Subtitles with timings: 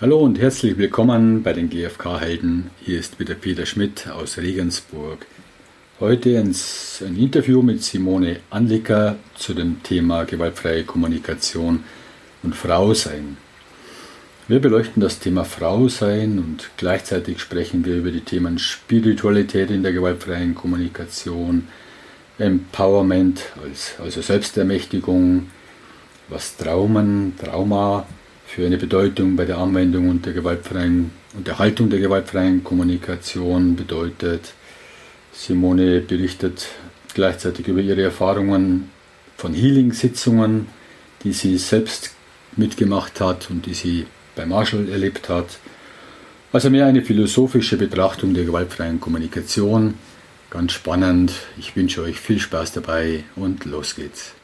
[0.00, 2.70] Hallo und herzlich willkommen bei den GfK-Helden.
[2.80, 5.26] Hier ist wieder Peter Schmidt aus Regensburg.
[5.98, 6.54] Heute ein
[7.16, 11.82] Interview mit Simone Anlicker zu dem Thema gewaltfreie Kommunikation
[12.44, 13.38] und Frau sein.
[14.46, 19.82] Wir beleuchten das Thema Frau sein und gleichzeitig sprechen wir über die Themen Spiritualität in
[19.82, 21.66] der gewaltfreien Kommunikation,
[22.38, 23.46] Empowerment,
[23.98, 25.50] also Selbstermächtigung,
[26.28, 28.06] was Traumen, Trauma
[28.48, 33.76] für eine Bedeutung bei der Anwendung und der gewaltfreien und der Haltung der gewaltfreien Kommunikation
[33.76, 34.54] bedeutet.
[35.32, 36.66] Simone berichtet
[37.12, 38.90] gleichzeitig über ihre Erfahrungen
[39.36, 40.66] von Healing-Sitzungen,
[41.22, 42.14] die sie selbst
[42.56, 45.58] mitgemacht hat und die sie bei Marshall erlebt hat.
[46.50, 49.94] Also mehr eine philosophische Betrachtung der gewaltfreien Kommunikation.
[50.48, 51.34] Ganz spannend.
[51.58, 54.37] Ich wünsche euch viel Spaß dabei und los geht's.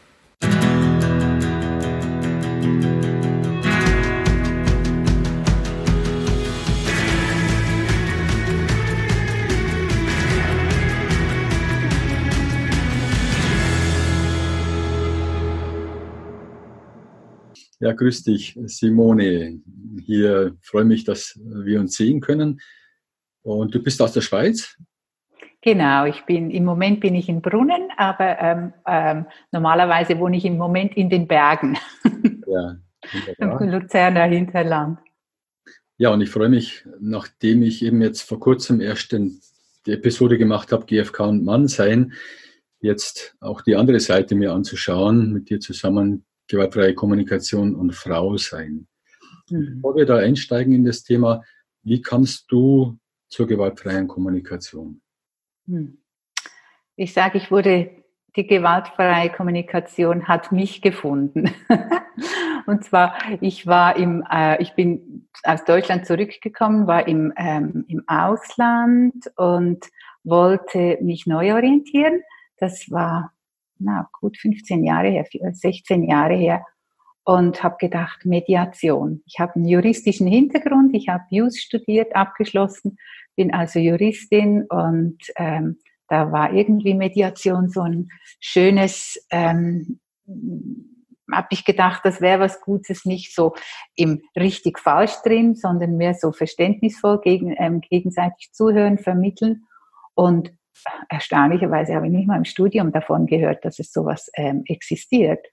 [17.85, 19.61] Ja, grüß dich, Simone.
[20.07, 22.63] Hier freue mich, dass wir uns sehen können.
[23.43, 24.79] Und du bist aus der Schweiz?
[25.61, 30.47] Genau, ich bin im Moment bin ich in Brunnen, aber ähm, ähm, normalerweise wohne ich
[30.47, 31.77] im Moment in den Bergen.
[32.47, 32.77] Ja,
[33.37, 34.99] Im Luzerner Hinterland.
[35.99, 40.73] Ja, und ich freue mich, nachdem ich eben jetzt vor kurzem erst die Episode gemacht
[40.73, 42.15] habe, GFK und Mann sein,
[42.81, 48.87] jetzt auch die andere Seite mir anzuschauen, mit dir zusammen gewaltfreie Kommunikation und Frau sein.
[49.51, 49.77] Mhm.
[49.77, 51.43] Bevor wir da einsteigen in das Thema,
[51.83, 55.01] wie kamst du zur gewaltfreien Kommunikation?
[55.67, 55.99] Hm.
[56.97, 57.91] Ich sage, ich wurde,
[58.37, 61.51] die gewaltfreie Kommunikation hat mich gefunden.
[62.67, 68.05] und zwar, ich war im, äh, ich bin aus Deutschland zurückgekommen, war im, ähm, im
[68.07, 69.85] Ausland und
[70.23, 72.23] wollte mich neu orientieren.
[72.59, 73.34] Das war
[73.79, 76.65] na, gut 15 Jahre her, 16 Jahre her
[77.25, 79.23] und habe gedacht, Mediation.
[79.27, 82.99] Ich habe einen juristischen Hintergrund, ich habe Jus studiert, abgeschlossen,
[83.35, 88.09] bin also Juristin und ähm, da war irgendwie Mediation so ein
[88.41, 90.01] schönes, ähm,
[91.33, 93.55] habe ich gedacht, das wäre was Gutes, nicht so
[93.97, 99.65] im richtig falsch drin, sondern mehr so verständnisvoll gegen, ähm, gegenseitig zuhören, vermitteln
[100.15, 100.53] und
[101.09, 105.47] erstaunlicherweise habe ich nicht mal im Studium davon gehört, dass es sowas ähm, existiert.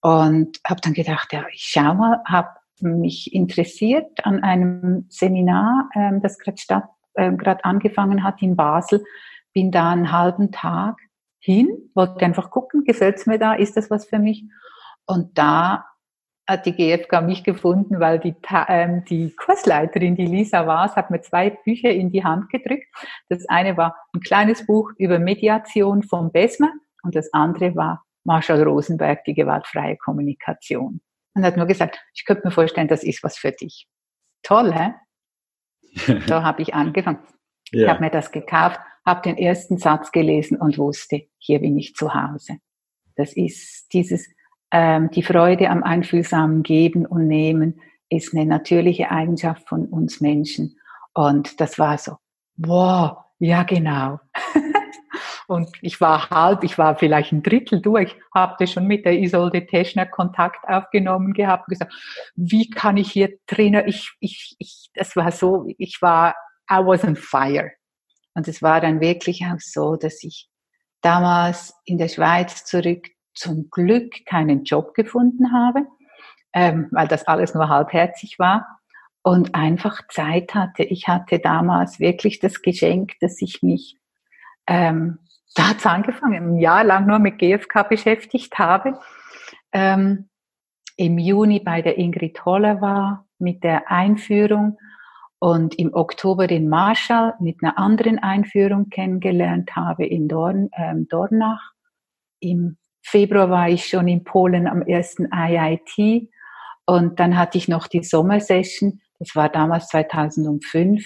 [0.00, 2.48] Und habe dann gedacht, ja, ich schau mal, habe
[2.80, 6.84] mich interessiert an einem Seminar, ähm, das gerade statt,
[7.16, 9.04] ähm, gerade angefangen hat in Basel,
[9.52, 10.96] bin da einen halben Tag
[11.38, 14.44] hin, wollte einfach gucken, gefällt's mir da, ist das was für mich?
[15.06, 15.84] Und da
[16.46, 18.34] hat die GfK mich gefunden, weil die,
[18.68, 22.86] ähm, die Kursleiterin, die Lisa Waas, hat mir zwei Bücher in die Hand gedrückt.
[23.28, 28.62] Das eine war ein kleines Buch über Mediation von Besmer und das andere war Marshall
[28.62, 31.00] Rosenberg, die gewaltfreie Kommunikation.
[31.34, 33.88] Und hat nur gesagt, ich könnte mir vorstellen, das ist was für dich.
[34.42, 34.94] Toll, hä?
[36.26, 37.20] da habe ich angefangen.
[37.70, 37.84] Ja.
[37.84, 41.94] Ich habe mir das gekauft, habe den ersten Satz gelesen und wusste, hier bin ich
[41.94, 42.58] zu Hause.
[43.16, 44.28] Das ist dieses
[44.72, 50.78] ähm, die Freude am einfühlsamen Geben und Nehmen ist eine natürliche Eigenschaft von uns Menschen.
[51.14, 52.16] Und das war so,
[52.56, 54.18] wow, ja genau.
[55.46, 59.66] und ich war halb, ich war vielleicht ein Drittel durch, habe schon mit der Isolde
[59.66, 61.94] Teschner Kontakt aufgenommen gehabt und gesagt,
[62.34, 66.34] wie kann ich hier Trainer, ich, ich, ich, das war so, ich war,
[66.70, 67.72] I was on fire.
[68.34, 70.48] Und es war dann wirklich auch so, dass ich
[71.02, 75.86] damals in der Schweiz zurück zum Glück keinen Job gefunden habe,
[76.52, 78.80] ähm, weil das alles nur halbherzig war
[79.22, 80.82] und einfach Zeit hatte.
[80.82, 83.96] Ich hatte damals wirklich das Geschenk, dass ich mich,
[84.66, 85.18] ähm,
[85.54, 88.98] da hat es angefangen, ein Jahr lang nur mit GFK beschäftigt habe.
[89.72, 90.28] Ähm,
[90.96, 94.78] Im Juni bei der Ingrid Holler war mit der Einführung
[95.38, 101.72] und im Oktober den Marshall mit einer anderen Einführung kennengelernt habe in Dorn, ähm, Dornach.
[102.38, 106.30] Im Februar war ich schon in Polen am ersten IIT
[106.86, 111.04] und dann hatte ich noch die Sommersession, das war damals 2005,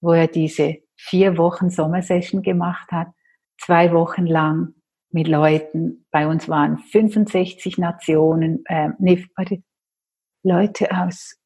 [0.00, 3.08] wo er diese vier Wochen Sommersession gemacht hat,
[3.58, 4.74] zwei Wochen lang
[5.10, 6.06] mit Leuten.
[6.10, 9.26] Bei uns waren 65 Nationen, äh, nee,
[10.42, 11.36] Leute aus,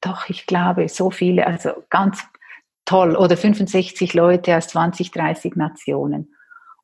[0.00, 2.24] doch, ich glaube, so viele, also ganz
[2.84, 6.34] toll, oder 65 Leute aus 20, 30 Nationen.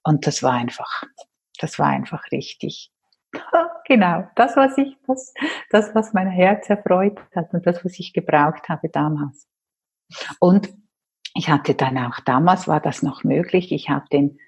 [0.02, 1.04] Und das war einfach
[1.60, 2.92] das war einfach richtig
[3.86, 4.28] genau.
[4.36, 5.34] Das, was ich, das,
[5.70, 9.48] das, was mein Herz erfreut hat und das, was ich gebraucht habe damals.
[10.38, 10.72] Und
[11.34, 14.38] ich hatte dann auch, damals war das noch möglich, ich habe den,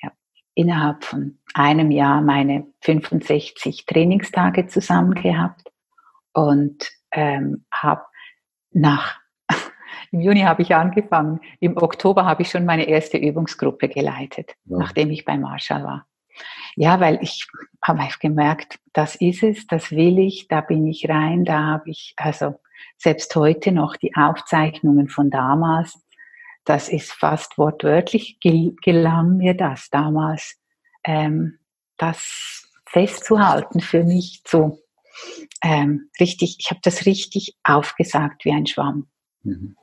[0.00, 0.12] ja,
[0.54, 5.68] innerhalb von einem Jahr meine 65 Trainingstage zusammen gehabt
[6.32, 8.04] und ähm, habe
[8.70, 9.18] nach
[10.12, 11.40] im Juni habe ich angefangen.
[11.58, 14.78] Im Oktober habe ich schon meine erste Übungsgruppe geleitet, ja.
[14.78, 16.06] nachdem ich bei Marshall war.
[16.74, 17.46] Ja, weil ich
[17.82, 22.14] habe gemerkt, das ist es, das will ich, da bin ich rein, da habe ich,
[22.16, 22.60] also
[22.98, 25.98] selbst heute noch die Aufzeichnungen von damals,
[26.64, 30.58] das ist fast wortwörtlich, gelang mir das damals,
[31.04, 31.58] ähm,
[31.96, 34.78] das festzuhalten, für mich zu
[35.62, 39.06] ähm, richtig, ich habe das richtig aufgesagt wie ein Schwamm.
[39.42, 39.76] Mhm.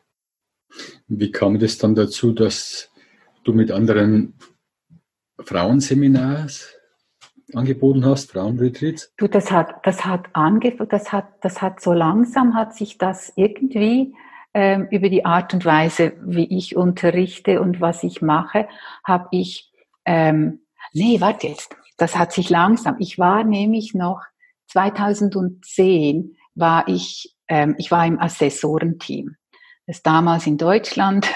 [1.08, 2.90] Wie kam das dann dazu, dass
[3.44, 4.36] du mit anderen
[5.46, 6.74] Frauenseminars
[7.54, 9.14] angeboten hast, Frauenretreats?
[9.18, 13.32] Du, das hat, das hat angefangen, das hat, das hat so langsam hat sich das
[13.36, 14.16] irgendwie
[14.54, 18.68] ähm, über die Art und Weise, wie ich unterrichte und was ich mache,
[19.04, 19.72] habe ich,
[20.06, 20.62] ähm,
[20.94, 22.96] nee, warte jetzt, das hat sich langsam.
[23.00, 24.22] Ich war nämlich noch
[24.68, 29.36] 2010 war ich, ähm, ich war im Assessorenteam
[29.86, 31.28] es damals in Deutschland,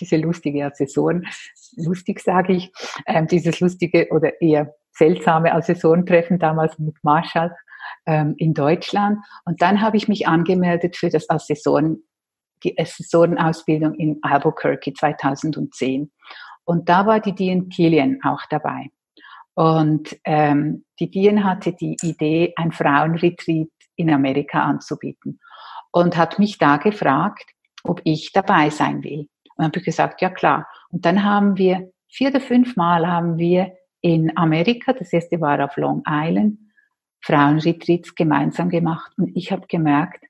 [0.00, 1.26] diese lustige Assessoren,
[1.76, 2.72] lustig sage ich,
[3.06, 7.54] ähm, dieses lustige oder eher seltsame Assessorentreffen damals mit Marshall
[8.06, 9.18] ähm, in Deutschland.
[9.44, 12.02] Und dann habe ich mich angemeldet für das Assessoren,
[12.64, 16.10] die Assessorenausbildung in Albuquerque 2010.
[16.64, 18.88] Und da war die Diane Killian auch dabei.
[19.54, 25.40] Und ähm, die Diane hatte die Idee, ein Frauenretreat in Amerika anzubieten
[25.90, 27.44] und hat mich da gefragt,
[27.82, 29.28] ob ich dabei sein will.
[29.58, 30.66] Und dann habe ich gesagt, ja klar.
[30.90, 35.64] Und dann haben wir vier oder fünf Mal haben wir in Amerika, das erste war
[35.64, 36.60] auf Long Island,
[37.22, 39.10] Frauenretreats gemeinsam gemacht.
[39.18, 40.24] Und ich habe gemerkt,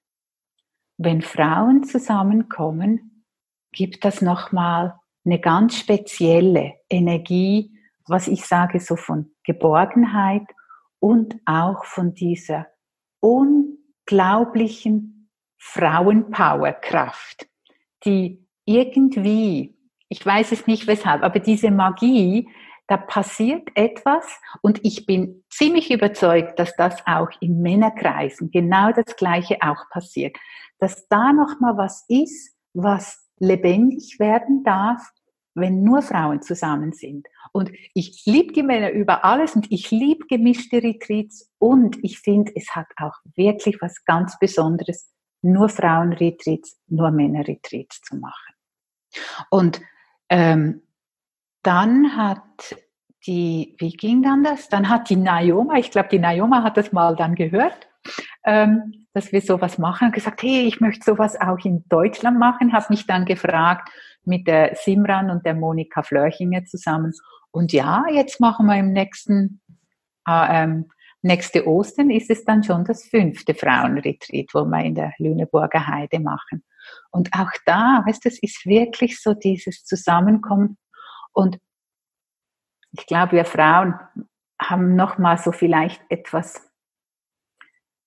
[0.97, 3.27] wenn Frauen zusammenkommen,
[3.73, 10.47] gibt das nochmal eine ganz spezielle Energie, was ich sage, so von Geborgenheit
[10.99, 12.69] und auch von dieser
[13.21, 15.29] unglaublichen
[15.59, 17.47] Frauenpowerkraft,
[18.07, 19.75] die irgendwie,
[20.09, 22.49] ich weiß es nicht weshalb, aber diese Magie,
[22.87, 24.25] da passiert etwas
[24.63, 30.37] und ich bin ziemlich überzeugt, dass das auch in Männerkreisen genau das Gleiche auch passiert,
[30.79, 35.03] dass da noch mal was ist, was lebendig werden darf,
[35.55, 37.27] wenn nur Frauen zusammen sind.
[37.53, 42.53] Und ich liebe die Männer über alles und ich liebe gemischte Retreats und ich finde,
[42.55, 45.11] es hat auch wirklich was ganz Besonderes,
[45.43, 48.48] nur Frauenretreats, nur Männerretreats zu machen.
[49.51, 49.81] Und
[50.29, 50.83] ähm,
[51.63, 52.77] dann hat
[53.27, 54.69] die, wie ging dann das?
[54.69, 57.89] Dann hat die Naoma, ich glaube, die Naoma hat das mal dann gehört,
[58.45, 62.73] ähm, dass wir sowas machen und gesagt, hey, ich möchte sowas auch in Deutschland machen,
[62.73, 63.91] habe mich dann gefragt
[64.25, 67.13] mit der Simran und der Monika Flörchinger zusammen.
[67.51, 69.61] Und ja, jetzt machen wir im nächsten
[70.29, 70.91] äh, ähm,
[71.23, 76.21] nächste Ostern ist es dann schon das fünfte Frauenretreat, wo wir in der Lüneburger Heide
[76.21, 76.65] machen.
[77.11, 80.79] Und auch da, weißt du, es ist wirklich so dieses Zusammenkommen.
[81.33, 81.59] Und
[82.93, 83.95] ich glaube, wir Frauen
[84.61, 86.61] haben noch mal so vielleicht etwas,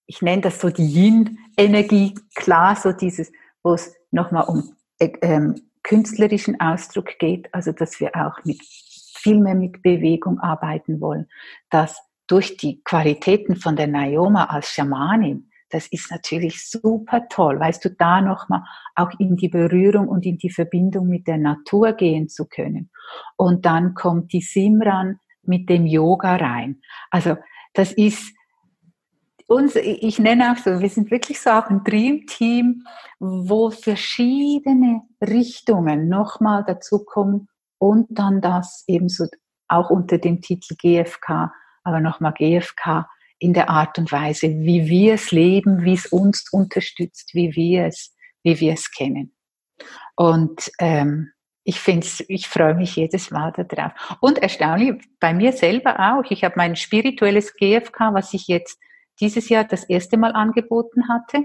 [0.06, 3.32] ich nenne das so die Yin-Energie, klar, so dieses,
[3.64, 8.62] wo es noch mal um äh, ähm, künstlerischen Ausdruck geht, also dass wir auch mit
[8.64, 11.30] viel mehr mit Bewegung arbeiten wollen,
[11.70, 17.86] dass durch die Qualitäten von der Naoma als Schamanin, das ist natürlich super toll, weißt
[17.86, 18.64] du, da nochmal
[18.96, 22.90] auch in die Berührung und in die Verbindung mit der Natur gehen zu können.
[23.38, 26.82] Und dann kommt die Simran mit dem Yoga rein.
[27.10, 27.38] Also
[27.74, 28.34] das ist
[29.48, 32.86] uns, ich nenne auch so, wir sind wirklich so auch ein Dream-Team,
[33.20, 39.26] wo verschiedene Richtungen nochmal dazu kommen und dann das ebenso
[39.68, 41.52] auch unter dem Titel GFK
[41.84, 43.08] aber nochmal GFK
[43.42, 47.88] in der Art und Weise, wie wir es leben, wie es uns unterstützt, wie wir
[47.88, 49.36] es, wie wir es kennen.
[50.16, 51.32] Und ähm,
[51.64, 53.94] ich finde ich freue mich jedes Mal darauf.
[54.20, 56.30] Und erstaunlich, bei mir selber auch.
[56.30, 58.80] Ich habe mein spirituelles GFK, was ich jetzt
[59.20, 61.44] dieses Jahr das erste Mal angeboten hatte,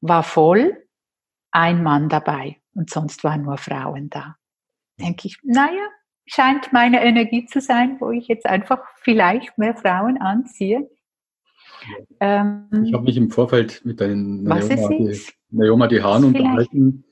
[0.00, 0.86] war voll,
[1.50, 4.36] ein Mann dabei und sonst waren nur Frauen da.
[5.00, 5.88] Denke ich, naja,
[6.26, 10.88] scheint meine Energie zu sein, wo ich jetzt einfach vielleicht mehr Frauen anziehe.
[12.20, 17.04] Ähm, ich habe mich im Vorfeld mit deinen Naoma, Hahn unterhalten,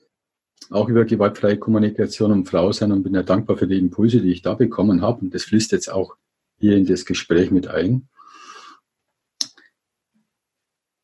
[0.69, 4.31] auch über gewaltfreie Kommunikation und Frau sein und bin ja dankbar für die Impulse, die
[4.31, 5.21] ich da bekommen habe.
[5.21, 6.15] Und das fließt jetzt auch
[6.59, 8.07] hier in das Gespräch mit ein.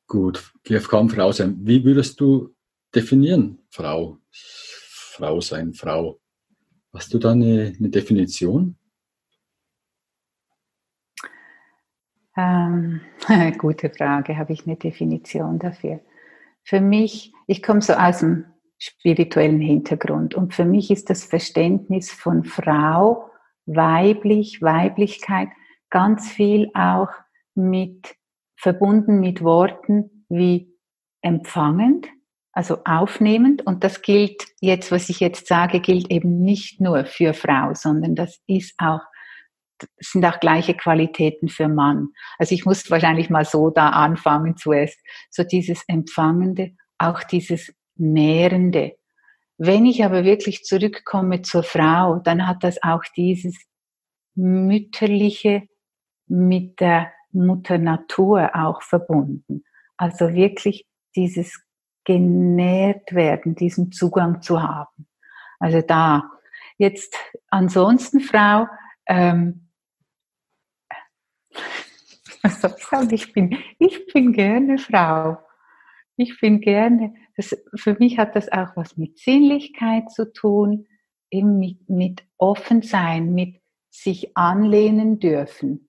[0.07, 1.59] Gut, GFK und Frau sein.
[1.61, 2.55] Wie würdest du
[2.95, 4.17] definieren, Frau?
[4.31, 6.19] Frau sein, Frau.
[6.91, 8.78] Hast du da eine, eine Definition?
[12.39, 13.01] Ähm,
[13.57, 15.99] gute Frage, habe ich eine Definition dafür.
[16.63, 18.45] Für mich, ich komme so aus dem
[18.77, 23.29] spirituellen Hintergrund und für mich ist das Verständnis von Frau,
[23.65, 25.49] weiblich, Weiblichkeit
[25.89, 27.09] ganz viel auch
[27.55, 28.15] mit
[28.55, 30.73] verbunden mit Worten wie
[31.21, 32.07] empfangend,
[32.53, 33.65] also aufnehmend.
[33.65, 38.15] Und das gilt jetzt, was ich jetzt sage, gilt eben nicht nur für Frau, sondern
[38.15, 39.01] das ist auch
[39.99, 42.09] sind auch gleiche Qualitäten für Mann.
[42.37, 44.97] Also ich muss wahrscheinlich mal so da anfangen zuerst.
[45.29, 48.95] So dieses Empfangende, auch dieses Nährende.
[49.57, 53.57] Wenn ich aber wirklich zurückkomme zur Frau, dann hat das auch dieses
[54.35, 55.63] mütterliche
[56.27, 59.63] mit der Mutter Natur auch verbunden.
[59.97, 61.61] Also wirklich dieses
[62.05, 65.07] genährt werden, diesen Zugang zu haben.
[65.59, 66.31] Also da.
[66.77, 67.15] Jetzt
[67.49, 68.67] ansonsten, Frau,
[69.05, 69.68] ähm,
[72.89, 75.37] soll ich bin, ich bin gerne Frau.
[76.17, 80.85] Ich bin gerne, das, für mich hat das auch was mit Sinnlichkeit zu tun,
[81.31, 82.83] eben mit, mit offen
[83.33, 85.87] mit sich anlehnen dürfen.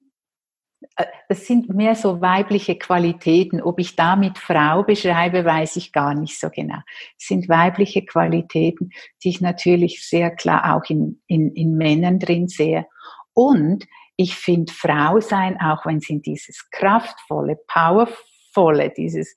[0.97, 3.61] Äh, das sind mehr so weibliche Qualitäten.
[3.61, 6.79] Ob ich damit Frau beschreibe, weiß ich gar nicht so genau.
[7.19, 8.91] Es sind weibliche Qualitäten,
[9.25, 12.87] die ich natürlich sehr klar auch in, in, in Männern drin sehe.
[13.33, 13.87] Und
[14.21, 19.37] ich finde Frau sein, auch wenn sie in dieses kraftvolle, powervolle, dieses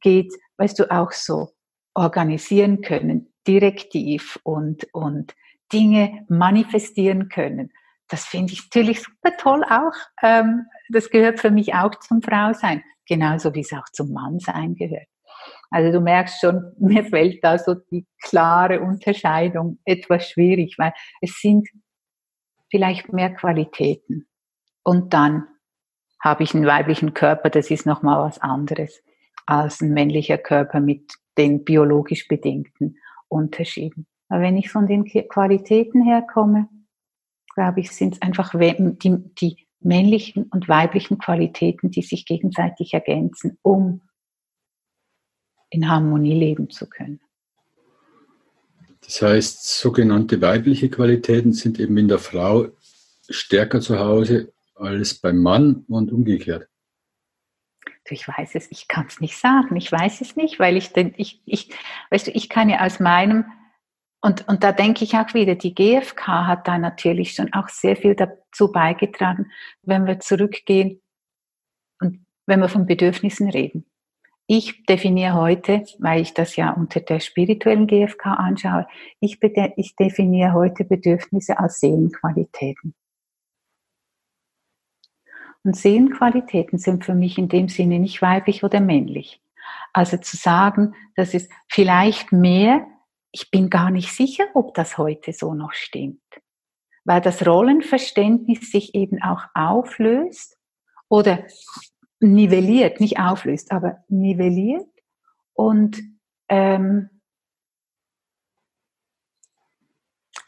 [0.00, 1.50] geht, weißt du, auch so
[1.94, 5.34] organisieren können, direktiv und, und
[5.72, 7.70] Dinge manifestieren können
[8.08, 9.94] das finde ich natürlich super toll auch.
[10.22, 15.08] Ähm, das gehört für mich auch zum Frausein, genauso wie es auch zum Mannsein gehört.
[15.70, 21.40] Also du merkst schon, mir fällt da so die klare Unterscheidung etwas schwierig, weil es
[21.40, 21.68] sind
[22.76, 24.28] vielleicht mehr Qualitäten.
[24.82, 25.46] Und dann
[26.20, 29.02] habe ich einen weiblichen Körper, das ist nochmal was anderes
[29.46, 34.06] als ein männlicher Körper mit den biologisch bedingten Unterschieden.
[34.28, 36.68] Aber wenn ich von den Qualitäten herkomme,
[37.54, 43.56] glaube ich, sind es einfach die, die männlichen und weiblichen Qualitäten, die sich gegenseitig ergänzen,
[43.62, 44.02] um
[45.70, 47.20] in Harmonie leben zu können.
[49.06, 52.66] Das heißt, sogenannte weibliche Qualitäten sind eben in der Frau
[53.28, 56.68] stärker zu Hause als beim Mann und umgekehrt.
[58.08, 59.76] Ich weiß es, ich kann es nicht sagen.
[59.76, 61.70] Ich weiß es nicht, weil ich denn, ich, ich,
[62.10, 63.44] weißt du, ich kann ja aus meinem
[64.20, 67.96] und, und da denke ich auch wieder, die GfK hat da natürlich schon auch sehr
[67.96, 71.00] viel dazu beigetragen, wenn wir zurückgehen
[72.00, 73.86] und wenn wir von Bedürfnissen reden.
[74.48, 78.86] Ich definiere heute, weil ich das ja unter der spirituellen GfK anschaue,
[79.18, 79.38] ich,
[79.76, 82.94] ich definiere heute Bedürfnisse als Seelenqualitäten.
[85.64, 89.40] Und Seelenqualitäten sind für mich in dem Sinne nicht weiblich oder männlich.
[89.92, 92.86] Also zu sagen, das ist vielleicht mehr
[93.38, 96.22] ich bin gar nicht sicher, ob das heute so noch stimmt,
[97.04, 100.56] weil das Rollenverständnis sich eben auch auflöst
[101.10, 101.44] oder
[102.20, 104.88] nivelliert, nicht auflöst, aber nivelliert.
[105.52, 106.02] Und
[106.48, 107.10] ähm,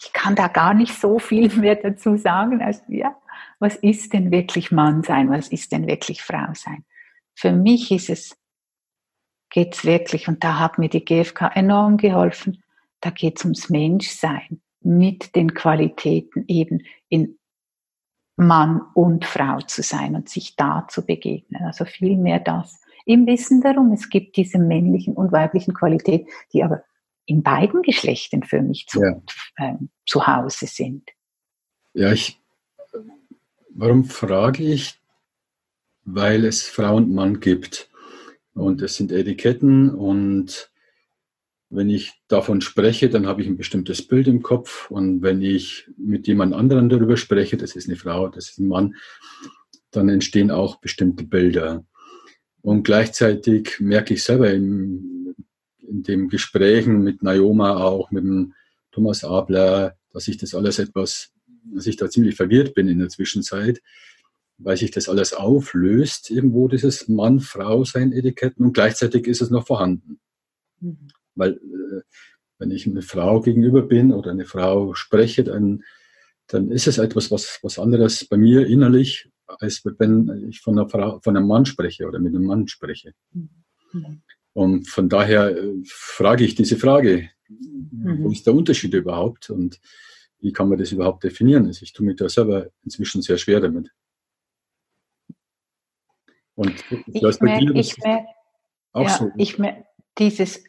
[0.00, 3.16] ich kann da gar nicht so viel mehr dazu sagen, als ja,
[3.58, 6.84] was ist denn wirklich Mann sein, was ist denn wirklich Frau sein?
[7.34, 8.36] Für mich ist es,
[9.50, 12.62] geht's wirklich, und da hat mir die GfK enorm geholfen,
[13.00, 17.37] da geht es ums Menschsein mit den Qualitäten eben in
[18.38, 21.64] Mann und Frau zu sein und sich da zu begegnen.
[21.64, 22.80] Also vielmehr das.
[23.04, 26.84] Im Wissen darum, es gibt diese männlichen und weiblichen Qualitäten, die aber
[27.26, 29.20] in beiden Geschlechtern für mich zu, ja.
[29.56, 29.74] äh,
[30.06, 31.10] zu Hause sind.
[31.94, 32.40] Ja, ich,
[33.74, 35.00] warum frage ich?
[36.04, 37.90] Weil es Frau und Mann gibt.
[38.54, 40.70] Und es sind Etiketten und
[41.70, 44.90] wenn ich davon spreche, dann habe ich ein bestimmtes Bild im Kopf.
[44.90, 48.68] Und wenn ich mit jemand anderem darüber spreche, das ist eine Frau, das ist ein
[48.68, 48.94] Mann,
[49.90, 51.84] dann entstehen auch bestimmte Bilder.
[52.62, 55.34] Und gleichzeitig merke ich selber in,
[55.78, 58.54] in dem Gesprächen mit Naoma auch, mit dem
[58.90, 61.32] Thomas Abler, dass ich das alles etwas,
[61.64, 63.82] dass ich da ziemlich verwirrt bin in der Zwischenzeit,
[64.56, 70.18] weil sich das alles auflöst, irgendwo dieses Mann-Frau-Sein-Etiketten und gleichzeitig ist es noch vorhanden.
[70.80, 71.08] Mhm.
[71.38, 72.02] Weil äh,
[72.58, 75.84] wenn ich eine Frau gegenüber bin oder eine Frau spreche, dann,
[76.48, 80.88] dann ist es etwas was, was anderes bei mir innerlich, als wenn ich von einer
[80.88, 83.14] Frau, von einem Mann spreche oder mit einem Mann spreche.
[83.32, 84.22] Mhm.
[84.52, 88.24] Und von daher äh, frage ich diese Frage, mhm.
[88.24, 89.80] wo ist der Unterschied überhaupt und
[90.40, 91.66] wie kann man das überhaupt definieren?
[91.66, 93.90] Also ich tue mich da selber inzwischen sehr schwer damit.
[96.54, 98.26] Und ich merke, ich merke,
[98.92, 99.30] auch ja, so.
[99.36, 99.84] Ich merke,
[100.18, 100.64] dieses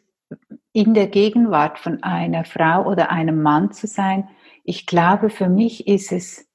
[0.74, 4.30] in der Gegenwart von einer Frau oder einem Mann zu sein,
[4.64, 6.48] ich glaube, für mich ist es,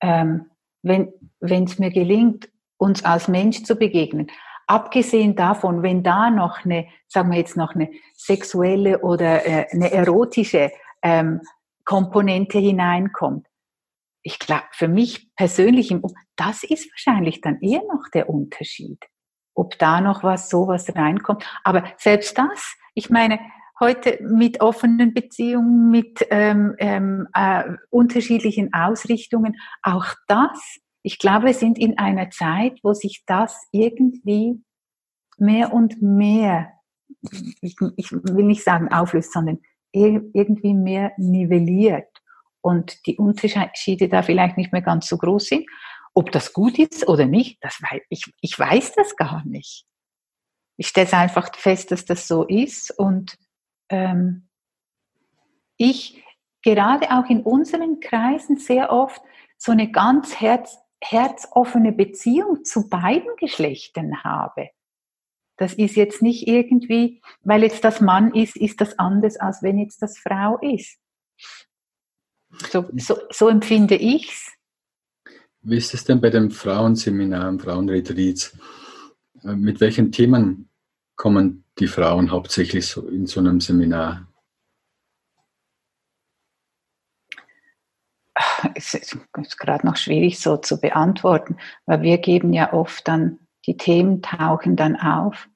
[0.00, 0.50] ähm,
[0.82, 4.28] wenn es mir gelingt, uns als Mensch zu begegnen,
[4.66, 9.90] abgesehen davon, wenn da noch eine, sagen wir jetzt noch eine sexuelle oder äh, eine
[9.92, 10.70] erotische
[11.02, 11.40] ähm,
[11.84, 13.46] Komponente hineinkommt,
[14.22, 15.94] ich glaube, für mich persönlich,
[16.34, 18.98] das ist wahrscheinlich dann eher noch der Unterschied,
[19.54, 21.44] ob da noch was, sowas reinkommt.
[21.62, 23.38] Aber selbst das, ich meine,
[23.78, 31.54] heute mit offenen Beziehungen, mit ähm, ähm, äh, unterschiedlichen Ausrichtungen, auch das, ich glaube, wir
[31.54, 34.62] sind in einer Zeit, wo sich das irgendwie
[35.36, 36.72] mehr und mehr,
[37.60, 39.60] ich, ich will nicht sagen auflöst, sondern
[39.92, 42.08] irgendwie mehr nivelliert
[42.62, 45.66] und die Unterschiede da vielleicht nicht mehr ganz so groß sind.
[46.14, 49.86] Ob das gut ist oder nicht, das weiß, ich, ich weiß das gar nicht.
[50.76, 53.38] Ich stelle einfach fest, dass das so ist und
[53.88, 54.48] ähm,
[55.76, 56.22] ich
[56.62, 59.22] gerade auch in unseren Kreisen sehr oft
[59.56, 64.70] so eine ganz herz, herzoffene Beziehung zu beiden Geschlechtern habe.
[65.56, 69.78] Das ist jetzt nicht irgendwie, weil jetzt das Mann ist, ist das anders, als wenn
[69.78, 70.98] jetzt das Frau ist.
[72.70, 74.52] So, so, so empfinde ich's.
[75.62, 78.56] Wie ist es denn bei den Frauenseminaren, Frauenretreats?
[79.46, 80.68] Äh, mit welchen Themen
[81.16, 84.26] kommen die Frauen hauptsächlich so in so einem Seminar?
[88.74, 93.38] Es ist, ist gerade noch schwierig so zu beantworten, weil wir geben ja oft dann,
[93.66, 95.48] die Themen tauchen dann auf.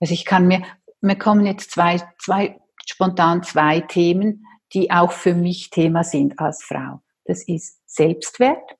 [0.00, 0.62] Also ich kann mir,
[1.00, 6.62] mir kommen jetzt zwei, zwei, spontan zwei Themen, die auch für mich Thema sind als
[6.64, 7.02] Frau.
[7.24, 8.76] Das ist Selbstwert.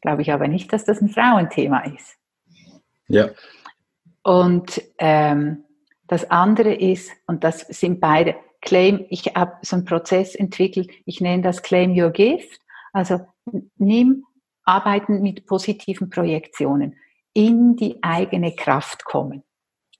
[0.00, 2.16] Glaube ich aber nicht, dass das ein Frauenthema ist.
[3.08, 3.30] Ja.
[4.22, 5.64] Und ähm,
[6.06, 11.20] das andere ist, und das sind beide, Claim, ich habe so einen Prozess entwickelt, ich
[11.20, 12.60] nenne das Claim Your Gift.
[12.92, 13.20] Also
[13.76, 14.24] nimm
[14.64, 16.96] Arbeiten mit positiven Projektionen,
[17.34, 19.44] in die eigene Kraft kommen.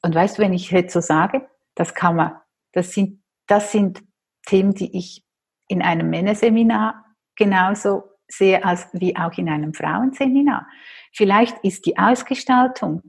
[0.02, 2.32] Und weißt du, wenn ich jetzt so sage, das kann man,
[2.72, 4.02] das sind das sind
[4.46, 5.24] Themen, die ich
[5.68, 7.04] in einem Männerseminar
[7.36, 10.66] genauso sehe als wie auch in einem Frauenseminar.
[11.12, 13.02] Vielleicht ist die Ausgestaltung,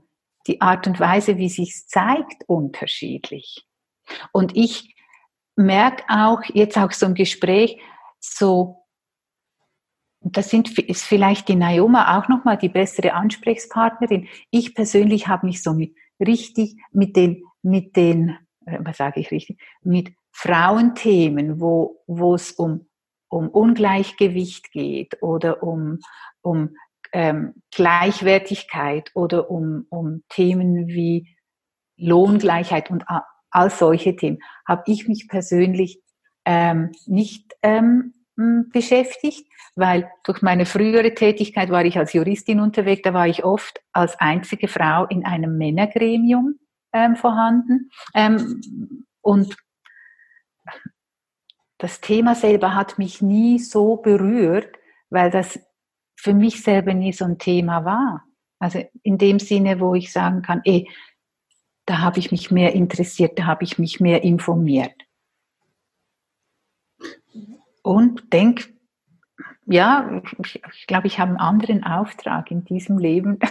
[0.46, 3.66] die Art und Weise, wie sich zeigt, unterschiedlich.
[4.32, 4.94] Und ich
[5.56, 7.78] merke auch jetzt auch so im Gespräch,
[8.20, 8.84] so,
[10.20, 14.28] das sind, ist vielleicht die Naoma auch nochmal die bessere Ansprechpartnerin.
[14.50, 19.30] Ich persönlich habe mich so mit richtig mit den, mit den, äh, was sage ich
[19.30, 22.87] richtig, mit Frauenthemen, wo, wo es um,
[23.28, 25.98] um Ungleichgewicht geht oder um,
[26.42, 26.74] um
[27.12, 31.36] ähm, Gleichwertigkeit oder um, um Themen wie
[31.96, 33.04] Lohngleichheit und
[33.50, 36.00] all solche Themen, habe ich mich persönlich
[36.44, 38.14] ähm, nicht ähm,
[38.72, 43.80] beschäftigt, weil durch meine frühere Tätigkeit war ich als Juristin unterwegs, da war ich oft
[43.92, 46.58] als einzige Frau in einem Männergremium
[46.92, 47.90] ähm, vorhanden.
[48.14, 49.56] Ähm, und
[51.78, 54.76] das Thema selber hat mich nie so berührt,
[55.10, 55.58] weil das
[56.16, 58.24] für mich selber nie so ein Thema war.
[58.58, 60.90] Also in dem Sinne, wo ich sagen kann, ey,
[61.86, 64.94] da habe ich mich mehr interessiert, da habe ich mich mehr informiert.
[67.82, 68.74] Und denk,
[69.64, 73.38] ja, ich, ich glaube, ich habe einen anderen Auftrag in diesem Leben.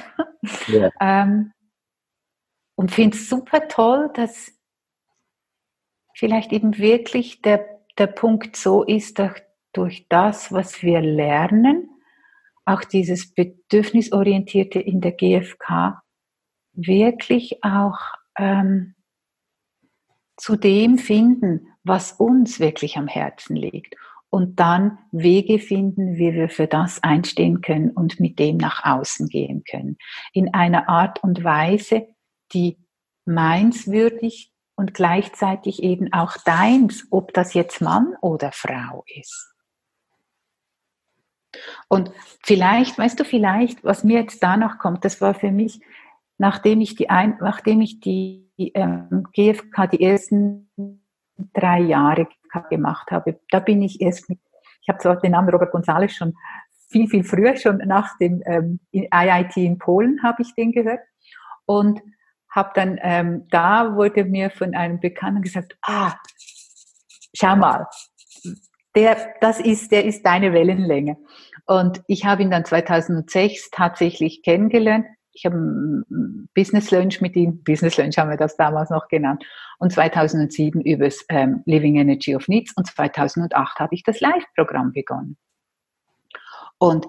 [0.67, 0.91] Ja.
[1.01, 1.51] ähm,
[2.75, 4.53] und finde es super toll, dass
[6.13, 9.33] vielleicht eben wirklich der der Punkt so ist, dass
[9.73, 11.89] durch das, was wir lernen,
[12.65, 16.01] auch dieses Bedürfnisorientierte in der GfK
[16.73, 17.99] wirklich auch
[18.37, 18.95] ähm,
[20.35, 23.95] zu dem finden, was uns wirklich am Herzen liegt.
[24.29, 29.29] Und dann Wege finden, wie wir für das einstehen können und mit dem nach außen
[29.29, 29.97] gehen können.
[30.33, 32.07] In einer Art und Weise,
[32.53, 32.77] die
[33.25, 39.53] meins würdigt, und gleichzeitig eben auch deins, ob das jetzt Mann oder Frau ist.
[41.87, 42.11] Und
[42.43, 45.81] vielleicht, weißt du, vielleicht, was mir jetzt da noch kommt, das war für mich,
[46.37, 50.69] nachdem ich die, ein, nachdem ich die ähm, GfK die ersten
[51.53, 52.27] drei Jahre
[52.69, 54.39] gemacht habe, da bin ich erst mit,
[54.81, 56.35] ich habe zwar den Namen Robert González schon
[56.89, 61.01] viel, viel früher, schon nach dem ähm, IIT in Polen habe ich den gehört.
[61.65, 61.99] Und
[62.49, 66.13] habe dann, ähm, da wurde mir von einem Bekannten gesagt, ah,
[67.33, 67.87] schau mal,
[68.95, 71.17] der, das ist, der ist deine Wellenlänge.
[71.65, 75.05] Und ich habe ihn dann 2006 tatsächlich kennengelernt.
[75.33, 76.03] Ich habe
[76.55, 79.43] Business Lunch mit ihm, Business Lunch haben wir das damals noch genannt,
[79.77, 85.37] und 2007 übers ähm, Living Energy of Needs und 2008 habe ich das Live-Programm begonnen.
[86.79, 87.05] Und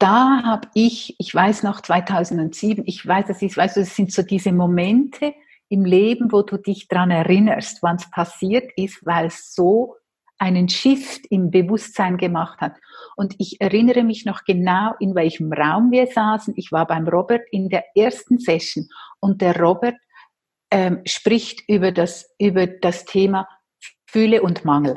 [0.00, 4.12] da habe ich, ich weiß noch 2007, ich weiß, das ist, weißt du, das sind
[4.12, 5.34] so diese Momente
[5.68, 9.96] im Leben, wo du dich dran erinnerst, wann es passiert ist, weil es so
[10.38, 12.76] einen Shift im Bewusstsein gemacht hat.
[13.14, 16.54] Und ich erinnere mich noch genau, in welchem Raum wir saßen.
[16.56, 18.88] Ich war beim Robert in der ersten Session
[19.20, 19.96] und der Robert
[20.70, 23.46] ähm, spricht über das, über das Thema
[24.06, 24.96] Fühle und Mangel.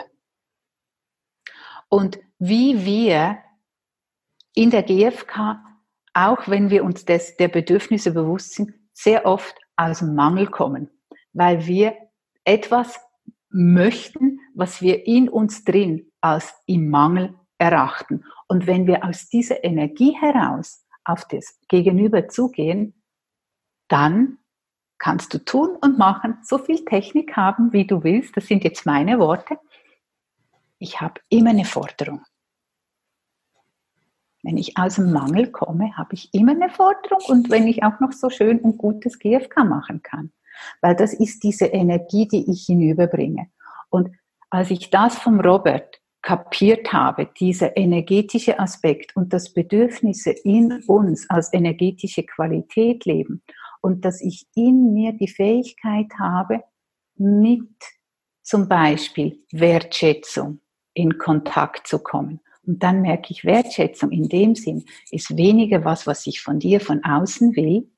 [1.89, 3.37] Und wie wir
[4.53, 5.63] in der GfK,
[6.13, 10.89] auch wenn wir uns des, der Bedürfnisse bewusst sind, sehr oft aus dem Mangel kommen,
[11.33, 11.95] weil wir
[12.43, 12.99] etwas
[13.49, 18.23] möchten, was wir in uns drin als im Mangel erachten.
[18.47, 23.01] Und wenn wir aus dieser Energie heraus auf das Gegenüber zugehen,
[23.87, 24.37] dann
[24.97, 28.37] kannst du tun und machen, so viel Technik haben, wie du willst.
[28.37, 29.59] Das sind jetzt meine Worte.
[30.79, 32.23] Ich habe immer eine Forderung.
[34.43, 37.99] Wenn ich aus dem Mangel komme, habe ich immer eine Forderung und wenn ich auch
[38.01, 40.34] noch so schön und gutes GFK machen kann.
[40.82, 43.47] Weil das ist diese Energie, die ich hinüberbringe.
[43.89, 44.10] Und
[44.49, 51.29] als ich das vom Robert kapiert habe, dieser energetische Aspekt und das Bedürfnisse in uns
[51.29, 53.43] als energetische Qualität leben
[53.82, 56.63] und dass ich in mir die Fähigkeit habe,
[57.15, 57.69] mit
[58.41, 60.60] zum Beispiel Wertschätzung
[60.93, 66.08] in Kontakt zu kommen und dann merke ich, Wertschätzung in dem Sinn ist weniger was,
[66.08, 67.89] was ich von dir von außen will,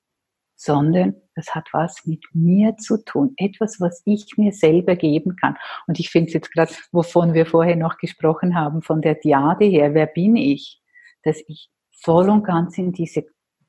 [0.56, 3.34] sondern das hat was mit mir zu tun.
[3.38, 5.58] Etwas, was ich mir selber geben kann.
[5.86, 9.66] Und ich finde es jetzt gerade, wovon wir vorher noch gesprochen haben, von der Diade
[9.66, 10.82] her, wer bin ich?
[11.24, 13.26] Dass ich voll und ganz in diese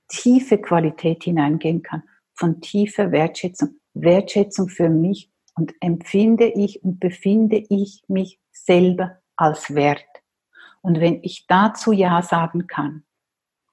[0.08, 2.04] tiefe Qualität hineingehen kann,
[2.34, 3.80] von tiefer Wertschätzung.
[3.94, 10.04] Wertschätzung für mich und empfinde ich und befinde ich mich selber als wert.
[10.86, 13.02] Und wenn ich dazu Ja sagen kann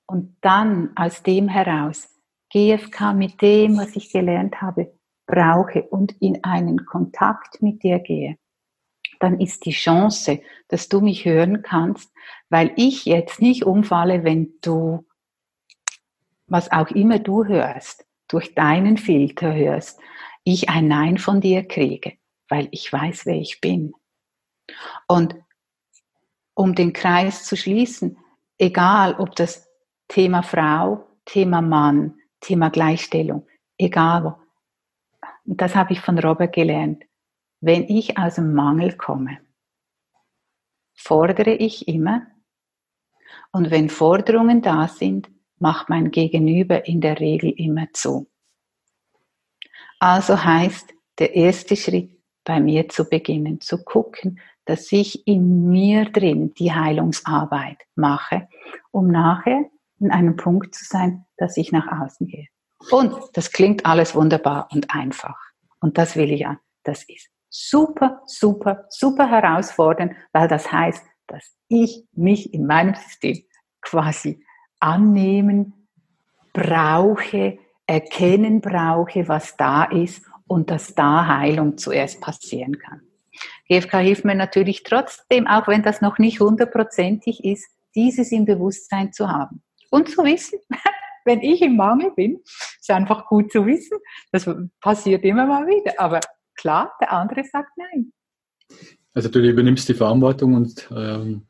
[0.07, 2.09] und dann aus dem heraus
[2.49, 4.97] GFK mit dem, was ich gelernt habe,
[5.27, 8.39] brauche und in einen Kontakt mit dir gehe,
[9.19, 12.11] dann ist die Chance, dass du mich hören kannst,
[12.49, 15.05] weil ich jetzt nicht umfalle, wenn du,
[16.47, 19.99] was auch immer du hörst, durch deinen Filter hörst,
[20.43, 22.13] ich ein Nein von dir kriege,
[22.49, 23.93] weil ich weiß, wer ich bin.
[25.07, 25.35] Und
[26.53, 28.17] um den Kreis zu schließen,
[28.57, 29.69] egal ob das
[30.07, 34.35] Thema Frau, Thema Mann, Thema Gleichstellung, egal wo.
[35.45, 37.03] Und das habe ich von Robert gelernt.
[37.59, 39.39] Wenn ich aus dem Mangel komme,
[40.95, 42.27] fordere ich immer.
[43.51, 48.29] Und wenn Forderungen da sind, macht mein Gegenüber in der Regel immer zu.
[49.99, 52.12] Also heißt der erste Schritt,
[52.43, 58.47] bei mir zu beginnen, zu gucken, dass ich in mir drin die Heilungsarbeit mache,
[58.91, 59.65] um nachher
[59.99, 62.47] in einem Punkt zu sein, dass ich nach außen gehe.
[62.91, 65.37] Und das klingt alles wunderbar und einfach.
[65.79, 66.59] Und das will ich an.
[66.83, 73.43] Das ist super, super, super herausfordernd, weil das heißt, dass ich mich in meinem System
[73.81, 74.43] quasi
[74.79, 75.87] annehmen
[76.51, 83.01] brauche, erkennen brauche, was da ist und dass da Heilung zuerst passieren kann.
[83.67, 89.13] GFK hilft mir natürlich trotzdem, auch wenn das noch nicht hundertprozentig ist, dieses im Bewusstsein
[89.13, 89.61] zu haben.
[89.89, 90.59] Und zu wissen,
[91.25, 92.39] wenn ich im Mangel bin,
[92.79, 93.97] ist einfach gut zu wissen,
[94.31, 94.49] das
[94.81, 95.93] passiert immer mal wieder.
[95.97, 96.19] Aber
[96.55, 98.11] klar, der andere sagt nein.
[99.13, 101.45] Also du übernimmst die Verantwortung und ähm,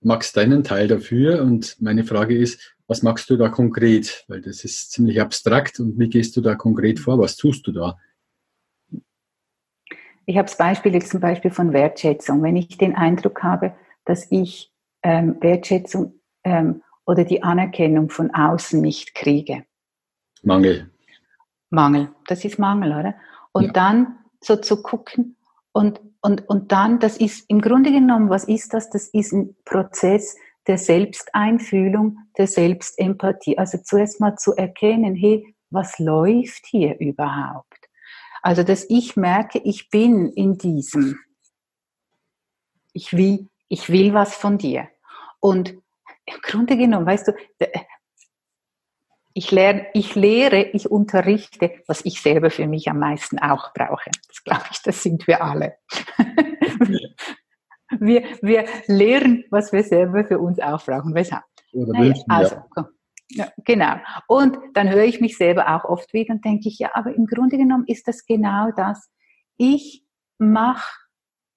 [0.00, 1.42] machst deinen Teil dafür.
[1.42, 4.24] Und meine Frage ist, was machst du da konkret?
[4.28, 7.18] Weil das ist ziemlich abstrakt und wie gehst du da konkret vor?
[7.18, 7.98] Was tust du da?
[10.26, 12.42] Ich habe das Beispiel jetzt zum Beispiel von Wertschätzung.
[12.42, 18.80] Wenn ich den Eindruck habe, dass ich ähm, Wertschätzung ähm, oder die Anerkennung von außen
[18.80, 19.64] nicht kriege.
[20.42, 20.90] Mangel.
[21.70, 23.14] Mangel, das ist Mangel, oder?
[23.52, 23.72] Und ja.
[23.72, 25.36] dann so zu gucken
[25.72, 28.90] und, und, und dann, das ist im Grunde genommen, was ist das?
[28.90, 33.58] Das ist ein Prozess der Selbsteinfühlung, der Selbstempathie.
[33.58, 37.79] Also zuerst mal zu erkennen, hey, was läuft hier überhaupt?
[38.42, 41.18] Also, dass ich merke, ich bin in diesem.
[42.92, 44.88] Ich will, ich will was von dir.
[45.38, 45.70] Und
[46.26, 47.32] im Grunde genommen, weißt du,
[49.32, 54.10] ich lerne, ich lehre, ich unterrichte, was ich selber für mich am meisten auch brauche.
[54.28, 55.76] Das glaube ich, das sind wir alle.
[58.00, 61.14] wir, wir lehren, was wir selber für uns auch brauchen.
[61.14, 61.44] Weshalb?
[61.72, 62.88] Oder naja, also, ja.
[63.64, 63.96] Genau.
[64.26, 67.26] Und dann höre ich mich selber auch oft wieder und denke ich, ja, aber im
[67.26, 69.10] Grunde genommen ist das genau das.
[69.56, 70.04] Ich
[70.38, 70.90] mache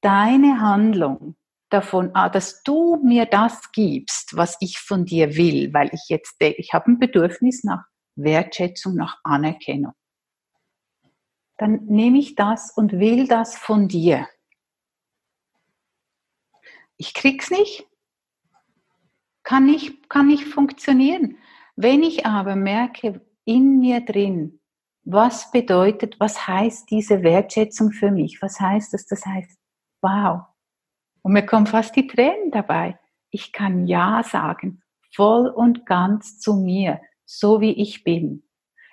[0.01, 1.35] deine Handlung
[1.69, 6.39] davon, ah, dass du mir das gibst, was ich von dir will, weil ich jetzt
[6.39, 7.83] denke, ich habe ein Bedürfnis nach
[8.15, 9.93] Wertschätzung, nach Anerkennung.
[11.57, 14.27] Dann nehme ich das und will das von dir.
[16.97, 17.87] Ich krieg's nicht.
[19.43, 21.37] Kann nicht, kann nicht funktionieren.
[21.75, 24.59] Wenn ich aber merke in mir drin,
[25.05, 28.41] was bedeutet, was heißt diese Wertschätzung für mich?
[28.41, 29.05] Was heißt das?
[29.05, 29.57] Das heißt,
[30.01, 30.41] wow.
[31.21, 32.99] Und mir kommen fast die Tränen dabei.
[33.29, 34.81] Ich kann Ja sagen,
[35.13, 38.43] voll und ganz zu mir, so wie ich bin.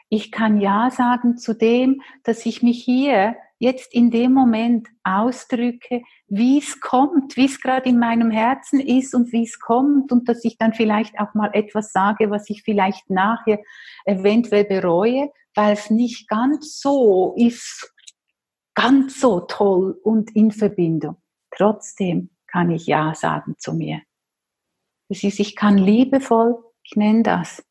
[0.09, 6.03] Ich kann Ja sagen zu dem, dass ich mich hier jetzt in dem Moment ausdrücke,
[6.27, 10.29] wie es kommt, wie es gerade in meinem Herzen ist und wie es kommt und
[10.29, 13.61] dass ich dann vielleicht auch mal etwas sage, was ich vielleicht nachher
[14.07, 17.94] eventuell bereue, weil es nicht ganz so ist,
[18.75, 21.16] ganz so toll und in Verbindung.
[21.51, 24.01] Trotzdem kann ich Ja sagen zu mir.
[25.11, 27.62] Das ist, ich kann liebevoll, ich nenne das,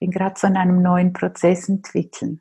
[0.00, 2.40] bin gerade so in einem neuen Prozess entwickeln.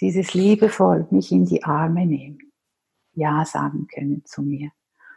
[0.00, 2.38] Dieses liebevoll mich in die Arme nehmen.
[3.12, 4.70] Ja sagen können zu mir.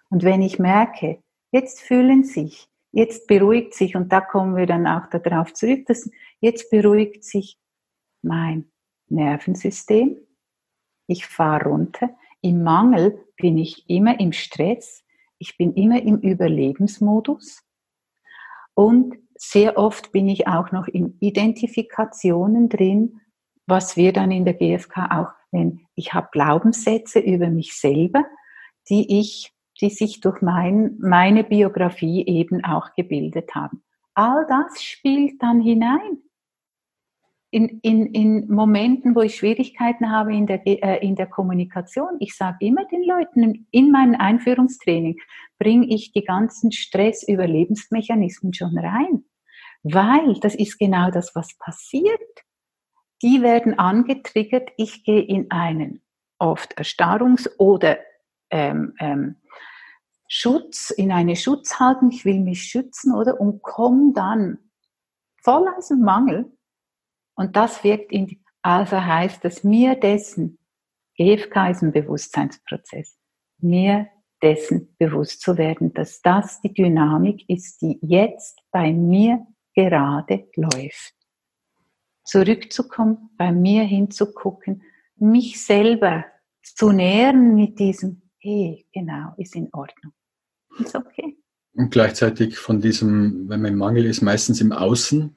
[0.10, 4.88] Und wenn ich merke, jetzt fühlen sich, jetzt beruhigt sich, und da kommen wir dann
[4.88, 7.58] auch darauf zurück, dass jetzt beruhigt sich
[8.22, 8.72] mein
[9.10, 10.18] Nervensystem.
[11.08, 12.10] Ich fahre runter.
[12.42, 15.04] Im Mangel bin ich immer im Stress.
[15.38, 17.64] Ich bin immer im Überlebensmodus.
[18.74, 23.22] Und sehr oft bin ich auch noch in Identifikationen drin,
[23.66, 25.88] was wir dann in der GfK auch nennen.
[25.96, 28.24] Ich habe Glaubenssätze über mich selber,
[28.90, 33.84] die ich, die sich durch mein, meine Biografie eben auch gebildet haben.
[34.14, 36.20] All das spielt dann hinein
[37.54, 42.36] in, in, in Momenten, wo ich Schwierigkeiten habe in der, äh, in der Kommunikation, ich
[42.36, 45.18] sage immer den Leuten, in meinem Einführungstraining
[45.60, 49.26] bringe ich die ganzen Stress-Überlebensmechanismen schon rein.
[49.84, 52.33] Weil das ist genau das, was passiert.
[53.24, 56.02] Die werden angetriggert, ich gehe in einen
[56.38, 57.98] oft Erstarrungs- oder
[58.52, 59.42] ähm, ähm,
[60.28, 63.40] Schutz, in eine Schutzhaltung, ich will mich schützen, oder?
[63.40, 64.60] Und komme dann
[65.42, 66.52] voll aus dem Mangel
[67.36, 70.60] und das wirkt in, die, also heißt das mir dessen,
[71.16, 73.18] GFK ist ein Bewusstseinsprozess,
[73.60, 74.08] mir
[74.42, 81.14] dessen bewusst zu werden, dass das die Dynamik ist, die jetzt bei mir gerade läuft.
[82.24, 84.84] Zurückzukommen, bei mir hinzugucken,
[85.18, 86.26] mich selber
[86.62, 90.14] zu nähren mit diesem, hey, genau, ist in Ordnung.
[90.80, 91.38] Ist okay.
[91.76, 95.36] Und gleichzeitig von diesem, wenn man im Mangel ist, meistens im Außen.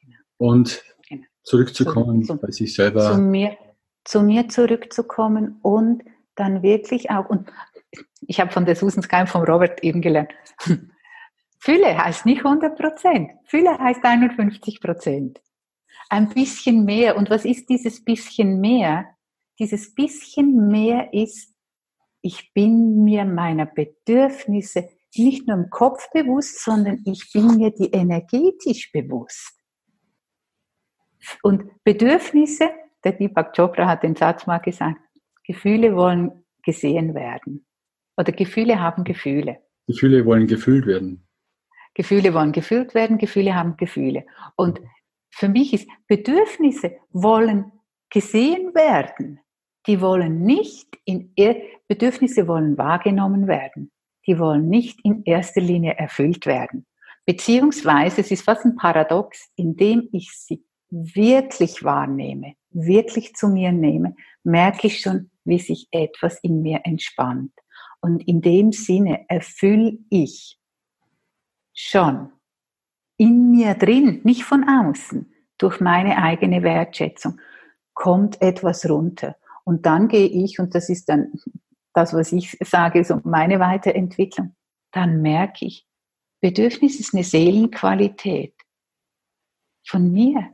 [0.00, 0.16] Genau.
[0.36, 0.82] Und
[1.42, 3.12] zurückzukommen zu, bei sich selber.
[3.12, 3.56] Zu mir,
[4.04, 6.02] zu mir zurückzukommen und
[6.34, 7.50] dann wirklich auch, und
[8.20, 10.30] ich habe von der Susan Sky vom Robert eben gelernt,
[11.60, 15.40] Fülle heißt nicht 100 Prozent, Fülle heißt 51 Prozent.
[16.08, 17.16] Ein bisschen mehr.
[17.16, 19.06] Und was ist dieses bisschen mehr?
[19.58, 21.54] Dieses bisschen mehr ist,
[22.22, 27.90] ich bin mir meiner Bedürfnisse nicht nur im Kopf bewusst, sondern ich bin mir die
[27.90, 29.54] energetisch bewusst.
[31.42, 32.70] Und Bedürfnisse,
[33.04, 35.00] der Deepak Chopra hat den Satz mal gesagt,
[35.44, 37.66] Gefühle wollen gesehen werden.
[38.16, 39.58] Oder Gefühle haben Gefühle.
[39.86, 41.26] Gefühle wollen gefühlt werden.
[41.94, 44.26] Gefühle wollen gefühlt werden, Gefühle haben Gefühle.
[44.56, 44.80] Und
[45.30, 47.72] für mich ist, Bedürfnisse wollen
[48.10, 49.40] gesehen werden.
[49.86, 51.32] Die wollen nicht in,
[51.86, 53.90] Bedürfnisse wollen wahrgenommen werden.
[54.26, 56.86] Die wollen nicht in erster Linie erfüllt werden.
[57.24, 64.14] Beziehungsweise, es ist fast ein Paradox, indem ich sie wirklich wahrnehme, wirklich zu mir nehme,
[64.42, 67.52] merke ich schon, wie sich etwas in mir entspannt.
[68.00, 70.58] Und in dem Sinne erfülle ich
[71.74, 72.32] schon
[73.18, 77.38] in mir drin, nicht von außen, durch meine eigene Wertschätzung,
[77.92, 79.36] kommt etwas runter.
[79.64, 81.32] Und dann gehe ich, und das ist dann
[81.92, 84.54] das, was ich sage, so meine Weiterentwicklung,
[84.92, 85.86] dann merke ich,
[86.40, 88.54] Bedürfnis ist eine Seelenqualität
[89.84, 90.50] von mir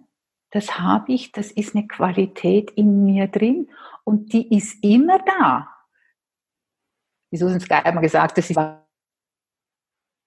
[0.55, 3.69] das habe ich, das ist eine Qualität in mir drin
[4.05, 5.69] und die ist immer da.
[7.33, 8.57] Wie Susan Sky hat mal gesagt, das ist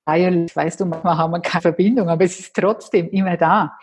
[0.07, 3.77] feierlich, weißt du, manchmal haben wir keine Verbindung, aber es ist trotzdem immer da.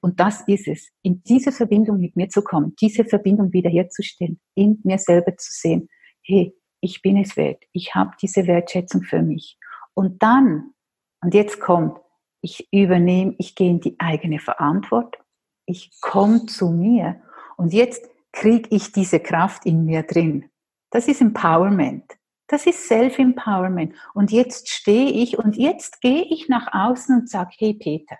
[0.00, 4.80] Und das ist es, in diese Verbindung mit mir zu kommen, diese Verbindung wiederherzustellen, in
[4.84, 5.88] mir selber zu sehen,
[6.22, 9.58] hey, ich bin es wert, ich habe diese Wertschätzung für mich.
[9.94, 10.74] Und dann,
[11.20, 11.98] und jetzt kommt,
[12.40, 15.20] ich übernehme, ich gehe in die eigene Verantwortung,
[15.66, 17.20] ich komme zu mir
[17.56, 20.48] und jetzt kriege ich diese Kraft in mir drin.
[20.90, 22.17] Das ist Empowerment.
[22.48, 23.94] Das ist Self-Empowerment.
[24.14, 28.16] Und jetzt stehe ich und jetzt gehe ich nach außen und sage, hey Peter,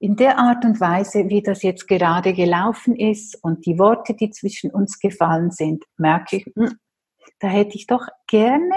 [0.00, 4.30] in der Art und Weise, wie das jetzt gerade gelaufen ist und die Worte, die
[4.30, 6.74] zwischen uns gefallen sind, merke ich, hm,
[7.38, 8.74] da hätte ich doch gerne,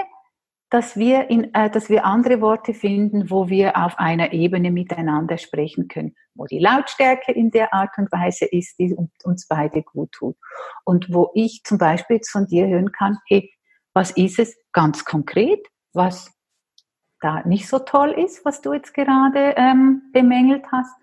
[0.70, 5.38] dass wir, in, äh, dass wir andere Worte finden, wo wir auf einer Ebene miteinander
[5.38, 10.12] sprechen können, wo die Lautstärke in der Art und Weise ist, die uns beide gut
[10.12, 10.36] tut.
[10.84, 13.50] Und wo ich zum Beispiel jetzt von dir hören kann, hey,
[13.94, 16.32] was ist es ganz konkret, was
[17.20, 20.94] da nicht so toll ist, was du jetzt gerade ähm, bemängelt hast.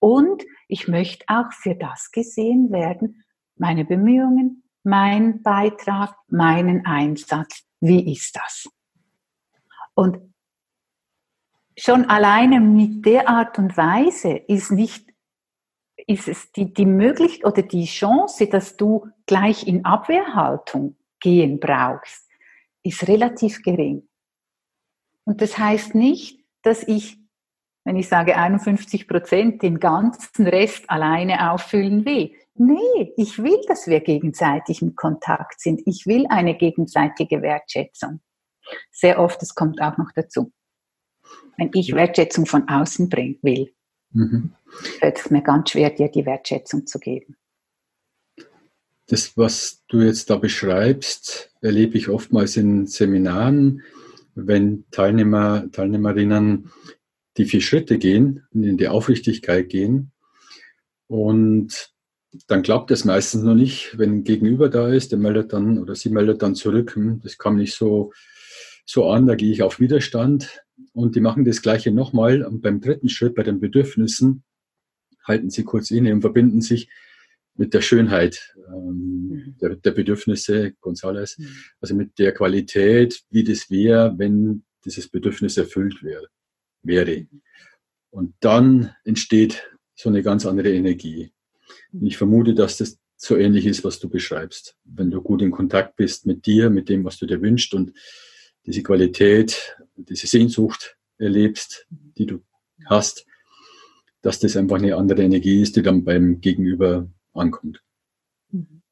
[0.00, 3.24] Und ich möchte auch für das gesehen werden,
[3.56, 7.62] meine Bemühungen, mein Beitrag, meinen Einsatz.
[7.80, 8.68] Wie ist das?
[9.94, 10.18] Und
[11.74, 15.08] schon alleine mit der Art und Weise ist nicht,
[16.06, 22.21] ist es die, die Möglichkeit oder die Chance, dass du gleich in Abwehrhaltung gehen brauchst,
[22.82, 24.08] ist relativ gering.
[25.24, 27.18] Und das heißt nicht, dass ich,
[27.84, 32.32] wenn ich sage 51 Prozent, den ganzen Rest alleine auffüllen will.
[32.54, 35.80] Nee, ich will, dass wir gegenseitig im Kontakt sind.
[35.86, 38.20] Ich will eine gegenseitige Wertschätzung.
[38.90, 40.52] Sehr oft, das kommt auch noch dazu.
[41.56, 43.72] Wenn ich Wertschätzung von außen bringen will,
[44.10, 44.54] mhm.
[44.98, 47.36] fällt es mir ganz schwer, dir die Wertschätzung zu geben
[49.12, 53.82] das, was du jetzt da beschreibst, erlebe ich oftmals in Seminaren,
[54.34, 56.70] wenn Teilnehmer, Teilnehmerinnen
[57.38, 60.12] die vier Schritte gehen, in die Aufrichtigkeit gehen.
[61.06, 61.92] Und
[62.46, 65.94] dann klappt das meistens noch nicht, wenn ein Gegenüber da ist, der meldet dann oder
[65.94, 68.12] sie meldet dann zurück, hm, das kam nicht so,
[68.84, 70.62] so an, da gehe ich auf Widerstand.
[70.92, 72.42] Und die machen das Gleiche nochmal.
[72.42, 74.42] Und beim dritten Schritt, bei den Bedürfnissen,
[75.24, 76.88] halten sie kurz inne und verbinden sich
[77.54, 79.56] mit der Schönheit ähm, mhm.
[79.60, 81.56] der, der, Bedürfnisse Gonzales, mhm.
[81.80, 86.22] also mit der Qualität, wie das wäre, wenn dieses Bedürfnis erfüllt wär,
[86.82, 87.26] wäre.
[88.10, 89.62] Und dann entsteht
[89.94, 91.32] so eine ganz andere Energie.
[91.92, 94.76] Und ich vermute, dass das so ähnlich ist, was du beschreibst.
[94.84, 97.92] Wenn du gut in Kontakt bist mit dir, mit dem, was du dir wünschst und
[98.66, 102.42] diese Qualität, diese Sehnsucht erlebst, die du
[102.86, 103.26] hast,
[104.22, 107.82] dass das einfach eine andere Energie ist, die dann beim Gegenüber ankommt.
[108.50, 108.82] Mhm.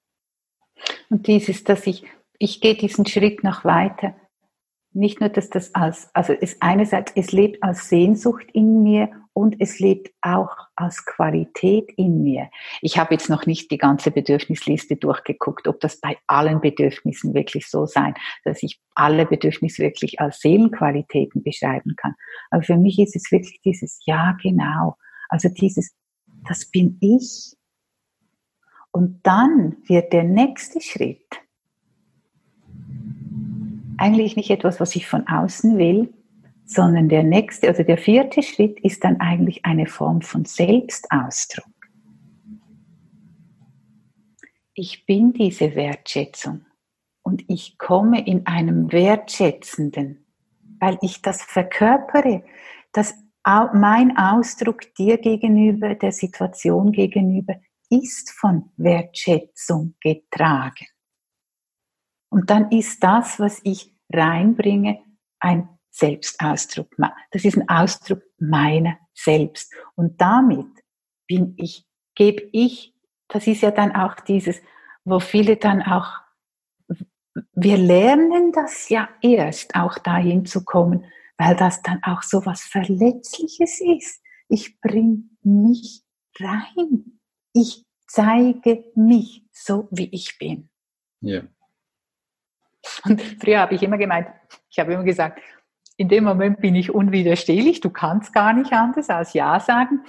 [1.10, 2.04] Und dieses, dass ich,
[2.38, 4.14] ich gehe diesen Schritt noch weiter.
[4.92, 9.56] Nicht nur, dass das als, also es einerseits, es lebt als Sehnsucht in mir und
[9.60, 12.50] es lebt auch als Qualität in mir.
[12.80, 17.68] Ich habe jetzt noch nicht die ganze Bedürfnisliste durchgeguckt, ob das bei allen Bedürfnissen wirklich
[17.68, 22.14] so sein, dass ich alle Bedürfnisse wirklich als Seelenqualitäten beschreiben kann.
[22.50, 24.96] Aber für mich ist es wirklich dieses, ja, genau.
[25.28, 25.94] Also dieses,
[26.48, 27.54] das bin ich
[28.92, 31.26] und dann wird der nächste Schritt
[34.00, 36.12] eigentlich nicht etwas, was ich von außen will,
[36.64, 41.66] sondern der nächste oder der vierte Schritt ist dann eigentlich eine Form von Selbstausdruck.
[44.74, 46.64] Ich bin diese Wertschätzung
[47.22, 50.24] und ich komme in einem wertschätzenden,
[50.78, 52.42] weil ich das verkörpere,
[52.92, 57.56] dass mein Ausdruck dir gegenüber, der Situation gegenüber,
[57.90, 60.86] ist von Wertschätzung getragen.
[62.30, 65.02] Und dann ist das, was ich reinbringe,
[65.40, 66.94] ein Selbstausdruck.
[67.32, 69.72] Das ist ein Ausdruck meiner selbst.
[69.96, 70.68] Und damit
[71.26, 72.94] bin ich, gebe ich,
[73.28, 74.60] das ist ja dann auch dieses,
[75.04, 76.20] wo viele dann auch,
[77.52, 81.04] wir lernen das ja erst, auch dahin zu kommen,
[81.36, 84.22] weil das dann auch so was Verletzliches ist.
[84.48, 86.02] Ich bring mich
[86.38, 87.19] rein
[87.52, 90.68] ich zeige mich so, wie ich bin.
[91.20, 91.42] Ja.
[93.04, 94.28] Und früher habe ich immer gemeint,
[94.70, 95.40] ich habe immer gesagt,
[95.96, 100.02] in dem Moment bin ich unwiderstehlich, du kannst gar nicht anders als Ja sagen.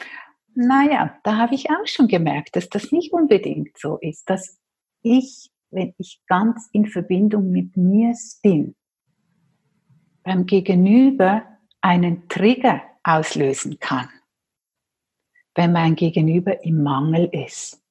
[0.53, 4.59] Naja, da habe ich auch schon gemerkt, dass das nicht unbedingt so ist, dass
[5.01, 8.75] ich, wenn ich ganz in Verbindung mit mir bin,
[10.23, 11.43] beim Gegenüber
[11.81, 14.09] einen Trigger auslösen kann
[15.55, 17.81] wenn mein Gegenüber im Mangel ist.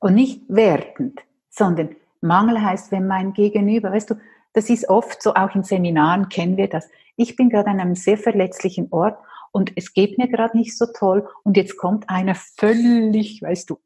[0.00, 4.14] Und nicht wertend, sondern Mangel heißt, wenn mein Gegenüber, weißt du,
[4.52, 6.88] das ist oft so, auch in Seminaren kennen wir das.
[7.16, 9.18] Ich bin gerade an einem sehr verletzlichen Ort
[9.52, 13.78] und es geht mir gerade nicht so toll und jetzt kommt einer völlig, weißt du,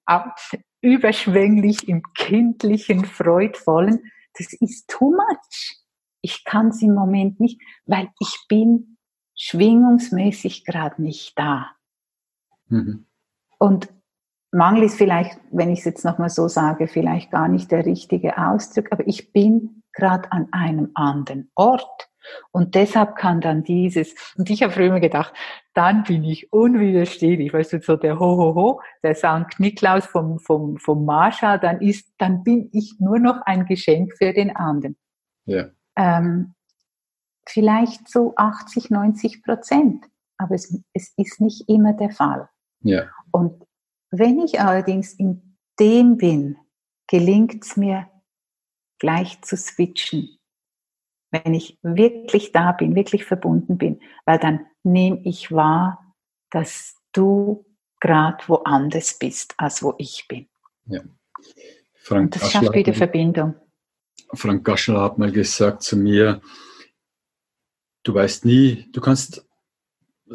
[0.80, 4.10] überschwänglich im kindlichen, freudvollen.
[4.36, 5.76] Das ist too much.
[6.22, 8.96] Ich kann es im Moment nicht, weil ich bin
[9.40, 11.70] schwingungsmäßig gerade nicht da.
[12.68, 13.06] Mhm.
[13.58, 13.88] Und
[14.52, 18.36] Mangel ist vielleicht, wenn ich es jetzt nochmal so sage, vielleicht gar nicht der richtige
[18.36, 22.10] Ausdruck, aber ich bin gerade an einem anderen Ort.
[22.50, 25.32] Und deshalb kann dann dieses, und ich habe früher immer gedacht,
[25.72, 31.06] dann bin ich unwiderstehlich, weißt du, so der Ho-Ho-Ho, der Sankt Niklaus vom, vom, vom
[31.06, 34.96] Marschall, dann ist, dann bin ich nur noch ein Geschenk für den anderen.
[35.46, 35.70] Ja.
[35.96, 36.54] Ähm,
[37.50, 40.04] vielleicht so 80, 90 Prozent,
[40.38, 42.48] aber es, es ist nicht immer der Fall.
[42.82, 43.10] Ja.
[43.32, 43.64] Und
[44.10, 46.56] wenn ich allerdings in dem bin,
[47.06, 48.08] gelingt es mir
[48.98, 50.38] gleich zu switchen.
[51.32, 56.14] Wenn ich wirklich da bin, wirklich verbunden bin, weil dann nehme ich wahr,
[56.50, 57.64] dass du
[58.00, 60.48] gerade woanders bist, als wo ich bin.
[60.86, 61.02] Ja.
[62.02, 63.54] Frank Und das Gaschler schafft wieder Verbindung.
[64.32, 66.40] Frank Gaschler hat mal gesagt zu mir,
[68.02, 69.44] du weißt nie, du kannst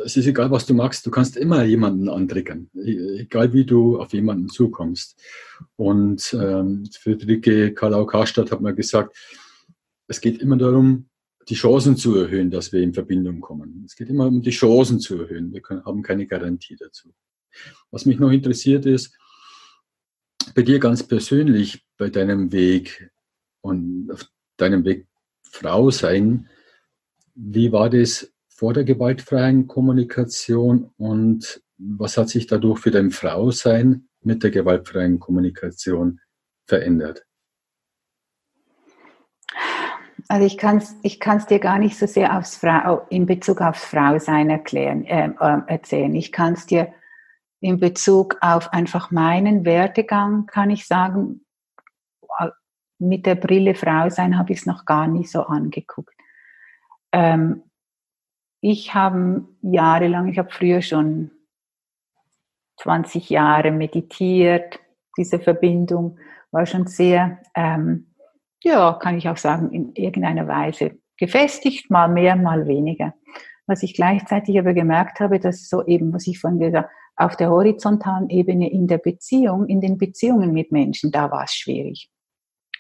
[0.04, 4.00] es ist egal, was du magst, du kannst immer jemanden antriggern, e-, egal wie du
[4.00, 5.22] auf jemanden zukommst.
[5.76, 9.16] Und ähm, Friederike Kalau-Karstadt hat mal gesagt,
[10.08, 11.10] es geht immer darum,
[11.48, 13.84] die Chancen zu erhöhen, dass wir in Verbindung kommen.
[13.86, 15.54] Es geht immer um die Chancen zu erhöhen.
[15.54, 17.14] Wir können, haben keine Garantie dazu.
[17.92, 19.16] Was mich noch interessiert ist,
[20.54, 23.12] bei dir ganz persönlich, bei deinem Weg
[23.62, 24.26] und auf
[24.58, 25.08] deinem Weg
[25.44, 26.50] Frau sein,
[27.36, 34.08] wie war das vor der gewaltfreien Kommunikation und was hat sich dadurch für dein Frausein
[34.22, 36.22] mit der gewaltfreien Kommunikation
[36.66, 37.26] verändert?
[40.28, 43.62] Also ich kann es ich kann's dir gar nicht so sehr aufs Frau, in Bezug
[43.62, 46.16] aufs Frausein erklären, äh, äh, erzählen.
[46.16, 46.94] Ich kann es dir
[47.60, 51.42] in Bezug auf einfach meinen Werdegang, kann ich sagen,
[52.98, 56.15] mit der Brille Frau sein habe ich es noch gar nicht so angeguckt.
[57.16, 57.64] Ähm,
[58.60, 61.32] ich habe jahrelang, ich habe früher schon
[62.82, 64.80] 20 Jahre meditiert.
[65.18, 66.20] Diese Verbindung
[66.52, 68.14] war schon sehr, ähm,
[68.64, 73.14] ja, kann ich auch sagen, in irgendeiner Weise gefestigt, mal mehr, mal weniger.
[73.66, 77.50] Was ich gleichzeitig aber gemerkt habe, dass so eben, was ich von gesagt auf der
[77.50, 82.10] horizontalen Ebene in der Beziehung, in den Beziehungen mit Menschen, da war es schwierig.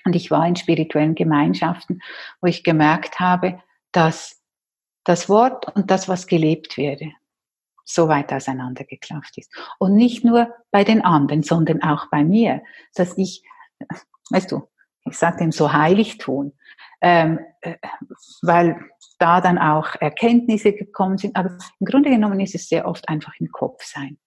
[0.03, 2.01] Und ich war in spirituellen Gemeinschaften,
[2.41, 3.59] wo ich gemerkt habe,
[3.95, 4.41] dass
[5.05, 7.11] das Wort und das, was gelebt werde,
[7.85, 9.55] so weit auseinandergeklafft ist.
[9.79, 12.61] Und nicht nur bei den anderen, sondern auch bei mir,
[12.95, 13.43] dass ich,
[14.31, 14.67] weißt du,
[15.05, 16.53] ich sage dem so heilig tun,
[16.99, 17.75] ähm, äh,
[18.41, 18.79] weil
[19.19, 21.35] da dann auch Erkenntnisse gekommen sind.
[21.35, 24.17] Aber im Grunde genommen ist es sehr oft einfach im Kopf sein.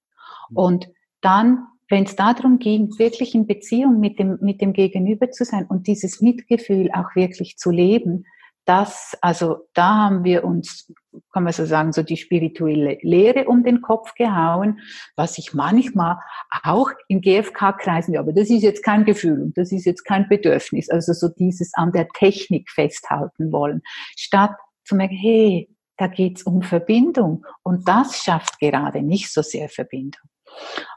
[0.54, 0.88] Und
[1.20, 5.66] dann, wenn es darum ging, wirklich in Beziehung mit dem, mit dem Gegenüber zu sein
[5.66, 8.24] und dieses Mitgefühl auch wirklich zu leben,
[8.68, 10.92] das, also da haben wir uns,
[11.32, 14.80] kann man so sagen, so die spirituelle Lehre um den Kopf gehauen,
[15.16, 16.18] was ich manchmal
[16.62, 20.28] auch in GFK-Kreisen, ja, aber das ist jetzt kein Gefühl und das ist jetzt kein
[20.28, 23.80] Bedürfnis, also so dieses an der Technik festhalten wollen,
[24.16, 24.52] statt
[24.84, 30.28] zu merken, hey, da geht's um Verbindung und das schafft gerade nicht so sehr Verbindung.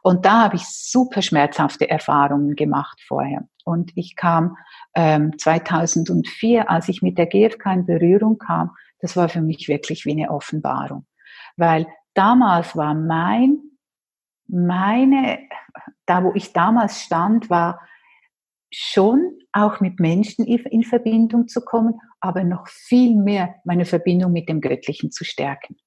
[0.04, 3.48] Und da habe ich super schmerzhafte Erfahrungen gemacht vorher.
[3.66, 4.58] Und ich kam
[4.96, 10.06] ähm, 2004, als ich mit der GfK in Berührung kam, das war für mich wirklich
[10.06, 11.06] wie eine Offenbarung.
[11.58, 13.60] Weil damals war mein,
[14.48, 15.40] meine,
[16.06, 17.80] da wo ich damals stand, war
[18.74, 24.48] schon auch mit Menschen in Verbindung zu kommen, aber noch viel mehr meine Verbindung mit
[24.48, 25.78] dem Göttlichen zu stärken.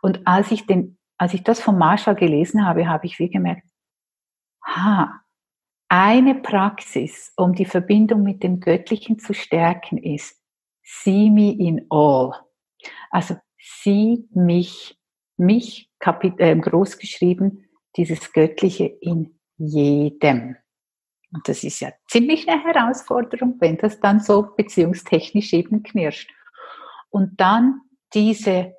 [0.00, 3.68] Und als ich den als ich das von Marshall gelesen habe, habe ich wie gemerkt,
[4.64, 5.20] ha,
[5.96, 10.42] eine Praxis, um die Verbindung mit dem Göttlichen zu stärken, ist,
[10.82, 12.32] see me in all.
[13.10, 14.98] Also sieh mich,
[15.36, 20.56] mich äh, groß geschrieben, dieses Göttliche in jedem.
[21.32, 26.28] Und das ist ja ziemlich eine Herausforderung, wenn das dann so beziehungstechnisch eben knirscht.
[27.10, 27.82] Und dann
[28.12, 28.74] diese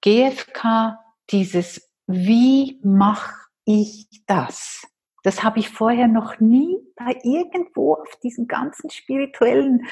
[0.00, 0.98] GFK
[1.30, 3.34] dieses, wie mache
[3.66, 4.86] ich das?
[5.22, 9.86] Das habe ich vorher noch nie bei irgendwo auf diesen ganzen spirituellen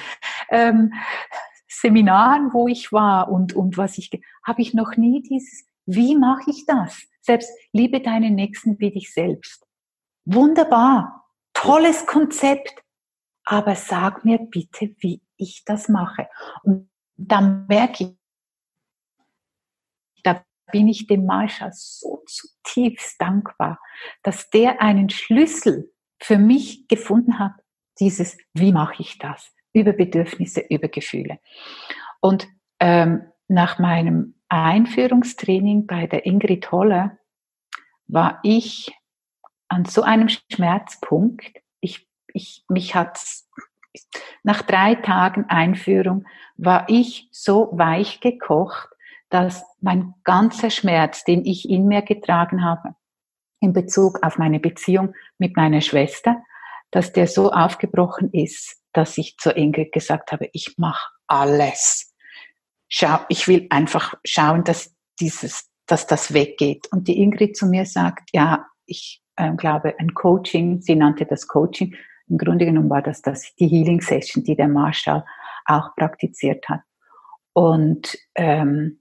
[0.49, 0.93] ähm,
[1.67, 4.09] Seminaren, wo ich war und, und was ich,
[4.43, 7.03] habe ich noch nie dieses, wie mache ich das?
[7.21, 9.65] Selbst liebe deinen Nächsten wie dich selbst.
[10.25, 12.83] Wunderbar, tolles Konzept.
[13.45, 16.27] Aber sag mir bitte, wie ich das mache.
[16.63, 18.18] Und dann merke ich,
[20.71, 23.79] bin ich dem Marschall so zutiefst dankbar,
[24.23, 25.91] dass der einen Schlüssel
[26.21, 27.53] für mich gefunden hat,
[27.99, 29.53] dieses, wie mache ich das?
[29.73, 31.39] Über Bedürfnisse, über Gefühle.
[32.21, 32.47] Und
[32.79, 37.17] ähm, nach meinem Einführungstraining bei der Ingrid Holler
[38.07, 38.91] war ich
[39.67, 41.61] an so einem Schmerzpunkt.
[41.79, 43.49] Ich, ich, mich hat's,
[44.43, 46.25] nach drei Tagen Einführung
[46.57, 48.89] war ich so weich gekocht,
[49.29, 52.95] dass mein ganzer Schmerz, den ich in mir getragen habe,
[53.59, 56.41] in Bezug auf meine Beziehung mit meiner Schwester,
[56.91, 62.13] dass der so aufgebrochen ist, dass ich zur Ingrid gesagt habe, ich mache alles.
[62.87, 66.87] Schau, ich will einfach schauen, dass dieses, dass das weggeht.
[66.91, 71.47] Und die Ingrid zu mir sagt, ja, ich äh, glaube, ein Coaching, sie nannte das
[71.47, 71.95] Coaching.
[72.27, 75.25] Im Grunde genommen war das, das die Healing Session, die der Marshall
[75.65, 76.81] auch praktiziert hat.
[77.53, 78.99] Und ähm,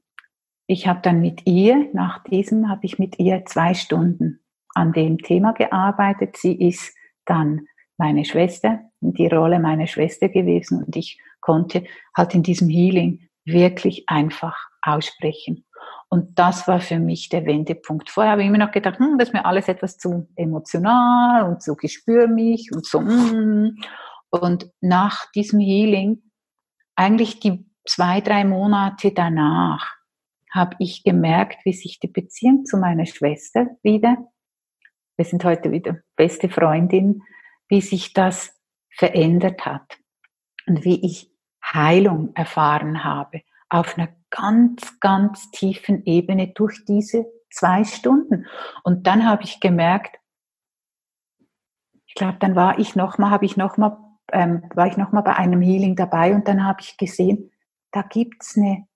[0.68, 4.40] ich habe dann mit ihr, nach diesem habe ich mit ihr zwei Stunden
[4.74, 6.36] an dem Thema gearbeitet.
[6.36, 6.94] Sie ist
[7.24, 7.66] dann
[7.96, 14.04] meine Schwester, die Rolle meiner Schwester gewesen und ich konnte halt in diesem Healing wirklich
[14.08, 15.64] einfach aussprechen.
[16.10, 18.10] Und das war für mich der Wendepunkt.
[18.10, 21.62] Vorher habe ich immer noch gedacht, hm, das ist mir alles etwas zu emotional und
[21.62, 23.00] so gespür mich und so.
[23.00, 23.78] Hm.
[24.28, 26.22] Und nach diesem Healing,
[26.94, 29.97] eigentlich die zwei, drei Monate danach,
[30.52, 34.16] habe ich gemerkt, wie sich die Beziehung zu meiner Schwester wieder
[35.18, 37.24] wir sind heute wieder beste Freundin,
[37.68, 38.56] wie sich das
[38.88, 39.98] verändert hat
[40.66, 41.30] und wie ich
[41.62, 48.46] Heilung erfahren habe auf einer ganz, ganz tiefen Ebene durch diese zwei Stunden.
[48.84, 50.16] Und dann habe ich gemerkt,
[52.06, 53.98] ich glaube, dann war ich noch mal, habe ich noch mal,
[54.32, 57.50] ähm, war ich noch mal bei einem Healing dabei und dann habe ich gesehen,
[57.90, 58.86] da gibt's eine,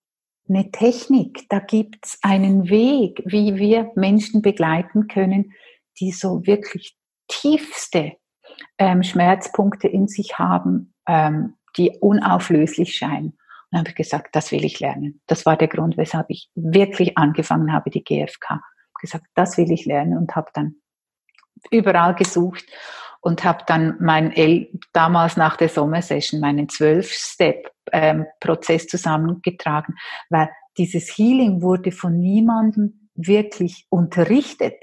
[0.54, 5.52] eine Technik, da gibt's einen Weg, wie wir Menschen begleiten können,
[6.00, 6.96] die so wirklich
[7.28, 8.12] tiefste
[8.78, 13.30] ähm, Schmerzpunkte in sich haben, ähm, die unauflöslich scheinen.
[13.30, 13.38] Und
[13.70, 15.22] dann habe ich gesagt, das will ich lernen.
[15.26, 18.60] Das war der Grund, weshalb ich wirklich angefangen habe, die GfK.
[19.00, 20.76] Gesagt, das will ich lernen und habe dann
[21.70, 22.64] überall gesucht
[23.20, 28.26] und habe dann mein El damals nach der Sommersession meinen Zwölf-Step-Prozess ähm,
[28.88, 29.94] zusammengetragen,
[30.30, 34.74] weil dieses Healing wurde von niemandem wirklich unterrichtet.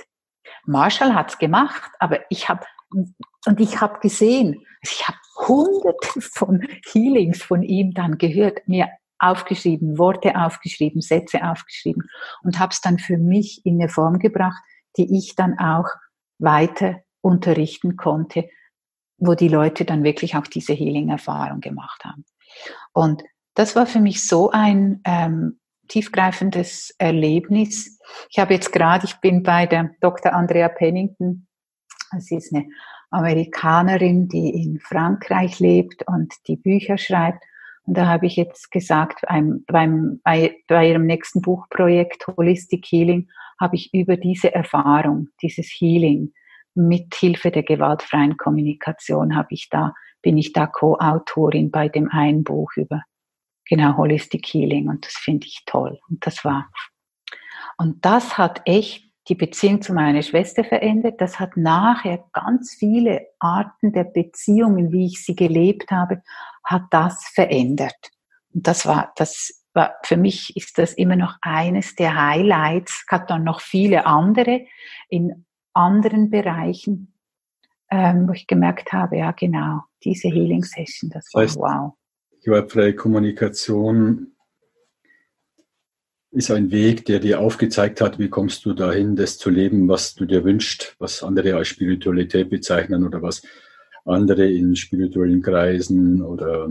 [0.66, 2.66] Marshall hat's gemacht, aber ich habe
[3.46, 8.90] und ich habe gesehen, ich habe hunderte von Healings von ihm dann gehört, mir
[9.20, 12.04] aufgeschrieben, Worte aufgeschrieben, Sätze aufgeschrieben
[12.44, 14.62] und habe es dann für mich in eine Form gebracht,
[14.98, 15.88] die ich dann auch
[16.40, 18.50] weiter unterrichten konnte,
[19.18, 22.24] wo die Leute dann wirklich auch diese Healing-Erfahrung gemacht haben.
[22.94, 23.24] Und
[23.56, 28.00] das war für mich so ein ähm, tiefgreifendes Erlebnis.
[28.30, 30.34] Ich habe jetzt gerade, ich bin bei der Dr.
[30.34, 31.48] Andrea Pennington.
[32.20, 32.68] Sie ist eine
[33.12, 37.44] Amerikanerin, die in Frankreich lebt und die Bücher schreibt.
[37.84, 43.28] Und da habe ich jetzt gesagt, beim, beim, bei, bei ihrem nächsten Buchprojekt Holistic Healing
[43.60, 46.32] habe ich über diese Erfahrung, dieses Healing
[46.76, 52.44] mit Hilfe der gewaltfreien Kommunikation habe ich da, bin ich da Co-Autorin bei dem einen
[52.44, 53.04] Buch über
[53.66, 56.00] genau Holistic Healing und das finde ich toll.
[56.10, 56.70] Und das war,
[57.78, 61.22] und das hat echt die Beziehung zu meiner Schwester verändert.
[61.22, 66.24] Das hat nachher ganz viele Arten der Beziehungen, wie ich sie gelebt habe,
[66.64, 68.12] hat das verändert.
[68.54, 73.04] Und das war, das war, für mich ist das immer noch eines der Highlights.
[73.06, 74.66] Ich hatte dann noch viele andere
[75.10, 77.14] in anderen Bereichen,
[77.92, 81.94] ähm, wo ich gemerkt habe, ja genau, diese Healing Session, das war wow
[82.44, 84.34] gewaltfreie Kommunikation
[86.32, 90.14] ist ein Weg, der dir aufgezeigt hat, wie kommst du dahin, das zu leben, was
[90.14, 93.42] du dir wünschst, was andere als Spiritualität bezeichnen oder was
[94.06, 96.70] andere in spirituellen Kreisen oder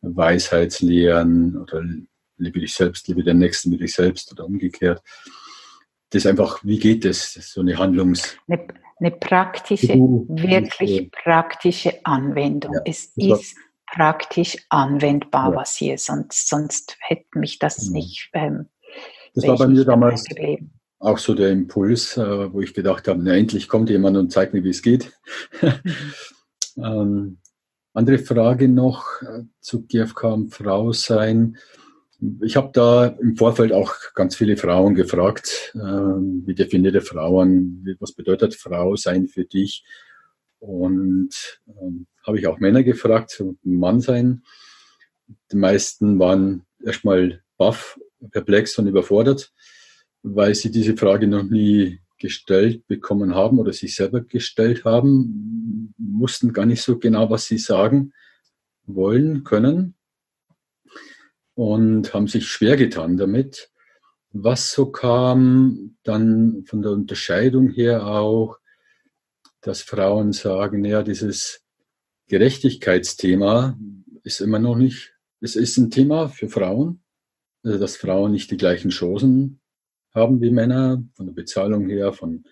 [0.00, 1.84] Weisheitslehren oder
[2.38, 5.02] liebe dich selbst, liebe den Nächsten wie dich selbst oder umgekehrt.
[6.14, 7.34] Das ist einfach, wie geht das?
[7.34, 8.36] das so eine Handlungs...
[8.46, 8.68] Eine,
[9.00, 12.72] eine praktische, wirklich praktische Anwendung.
[12.72, 13.56] Ja, es ist
[13.92, 15.56] praktisch anwendbar, ja.
[15.56, 17.78] was hier, sonst, sonst hätte mich das.
[17.78, 17.92] Genau.
[17.94, 18.30] nicht.
[18.32, 18.66] Ähm,
[19.34, 20.24] das war bei mir damals
[21.00, 24.54] auch so der Impuls, äh, wo ich gedacht habe, na, endlich kommt jemand und zeigt
[24.54, 25.12] mir, wie es geht.
[25.60, 25.72] Mhm.
[26.76, 27.38] ähm,
[27.92, 31.56] andere Frage noch äh, zu GFK und Frau sein.
[32.42, 38.12] Ich habe da im Vorfeld auch ganz viele Frauen gefragt, äh, wie definiert Frauen, was
[38.12, 39.84] bedeutet Frau sein für dich?
[40.58, 44.42] Und ähm, habe ich auch Männer gefragt, Mann sein.
[45.52, 47.98] Die meisten waren erstmal baff,
[48.30, 49.52] perplex und überfordert,
[50.22, 56.54] weil sie diese Frage noch nie gestellt bekommen haben oder sich selber gestellt haben, mussten
[56.54, 58.14] gar nicht so genau, was sie sagen
[58.86, 59.94] wollen, können
[61.54, 63.70] und haben sich schwer getan damit.
[64.32, 68.58] Was so kam, dann von der Unterscheidung her auch,
[69.60, 71.62] dass Frauen sagen, ja, dieses
[72.28, 73.78] Gerechtigkeitsthema
[74.24, 77.02] ist immer noch nicht, es ist ein Thema für Frauen,
[77.62, 79.60] also dass Frauen nicht die gleichen Chancen
[80.14, 82.44] haben wie Männer, von der Bezahlung her, von,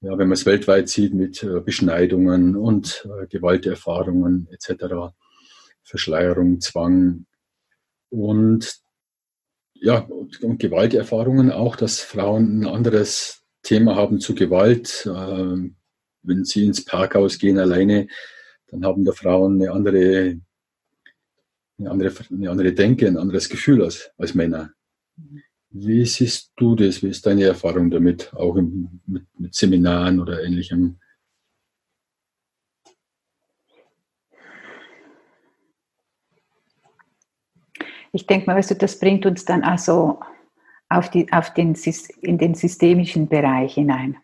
[0.00, 5.12] ja, wenn man es weltweit sieht, mit äh, Beschneidungen und äh, Gewalterfahrungen etc.,
[5.82, 7.26] Verschleierung, Zwang
[8.14, 8.80] und
[9.74, 15.04] ja, und, Gewalterfahrungen auch, dass Frauen ein anderes Thema haben zu Gewalt.
[15.06, 15.70] Äh,
[16.22, 18.06] wenn sie ins Parkhaus gehen alleine,
[18.68, 20.40] dann haben da Frauen eine andere,
[21.78, 24.70] eine andere, eine andere Denke, ein anderes Gefühl als, als Männer.
[25.70, 27.02] Wie siehst du das?
[27.02, 30.98] Wie ist deine Erfahrung damit, auch im, mit, mit Seminaren oder ähnlichem?
[38.14, 40.20] Ich denke mal, weißt du, das bringt uns dann also
[40.88, 41.74] auf, die, auf den,
[42.22, 44.16] in den systemischen Bereich hinein,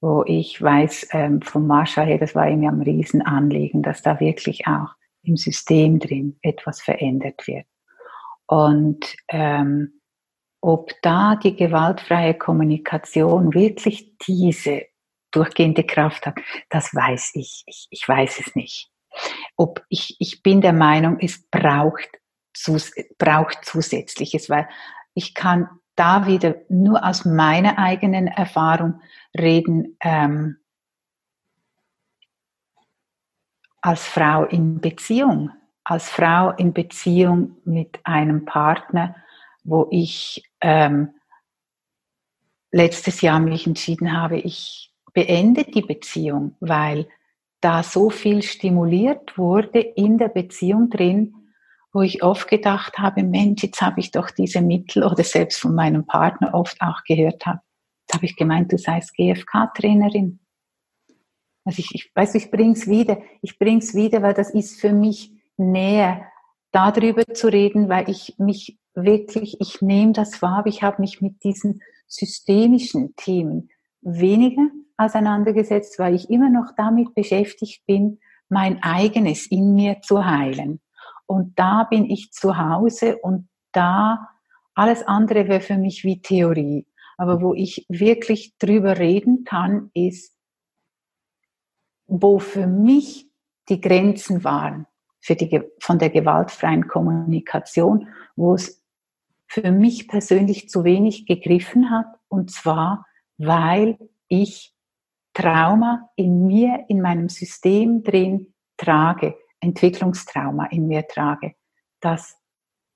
[0.00, 4.18] wo ich weiß ähm, vom Marshall her, das war ihm ja ein Riesenanliegen, dass da
[4.18, 4.88] wirklich auch
[5.22, 7.66] im System drin etwas verändert wird.
[8.46, 10.00] Und ähm,
[10.60, 14.82] ob da die gewaltfreie Kommunikation wirklich diese
[15.30, 16.40] durchgehende Kraft hat,
[16.70, 17.62] das weiß ich.
[17.66, 18.90] Ich, ich weiß es nicht.
[19.56, 22.10] Ob ich, ich bin der Meinung, es braucht,
[22.56, 24.68] zus, braucht Zusätzliches, weil
[25.14, 29.00] ich kann da wieder nur aus meiner eigenen Erfahrung
[29.36, 30.58] reden, ähm,
[33.80, 35.50] als Frau in Beziehung,
[35.84, 39.14] als Frau in Beziehung mit einem Partner,
[39.62, 41.14] wo ich ähm,
[42.72, 47.08] letztes Jahr mich entschieden habe, ich beende die Beziehung, weil
[47.60, 51.45] da so viel stimuliert wurde in der Beziehung drin,
[51.96, 55.74] wo ich oft gedacht habe, Mensch, jetzt habe ich doch diese Mittel oder selbst von
[55.74, 57.60] meinem Partner oft auch gehört habe.
[58.02, 60.38] Jetzt habe ich gemeint, du seist GFK-Trainerin.
[61.64, 63.22] Also ich, ich weiß, ich bring's wieder.
[63.40, 66.20] Ich bring's wieder, weil das ist für mich näher,
[66.70, 71.42] darüber zu reden, weil ich mich wirklich, ich nehme das wahr, ich habe mich mit
[71.44, 73.70] diesen systemischen Themen
[74.02, 74.68] weniger
[74.98, 78.18] auseinandergesetzt, weil ich immer noch damit beschäftigt bin,
[78.50, 80.80] mein eigenes in mir zu heilen.
[81.26, 84.28] Und da bin ich zu Hause und da
[84.74, 86.86] alles andere wäre für mich wie Theorie.
[87.16, 90.36] Aber wo ich wirklich drüber reden kann, ist,
[92.06, 93.28] wo für mich
[93.68, 94.86] die Grenzen waren
[95.20, 98.84] für die, von der gewaltfreien Kommunikation, wo es
[99.48, 102.06] für mich persönlich zu wenig gegriffen hat.
[102.28, 103.06] Und zwar,
[103.36, 103.98] weil
[104.28, 104.72] ich
[105.34, 111.54] Trauma in mir, in meinem System drin trage, Entwicklungstrauma in mir trage,
[112.00, 112.36] dass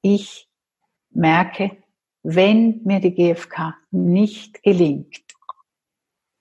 [0.02, 0.48] ich
[1.10, 1.76] merke,
[2.22, 5.24] wenn mir die GfK nicht gelingt,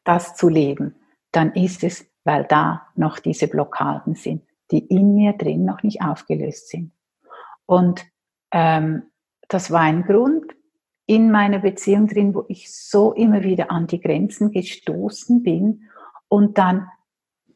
[0.04, 0.96] das zu leben,
[1.32, 6.02] dann ist es, weil da noch diese Blockaden sind, die in mir drin noch nicht
[6.02, 6.92] aufgelöst sind.
[7.66, 8.06] Und
[8.52, 9.04] ähm,
[9.48, 10.46] das war ein Grund
[11.06, 15.90] in meiner Beziehung drin, wo ich so immer wieder an die Grenzen gestoßen bin
[16.28, 16.88] und dann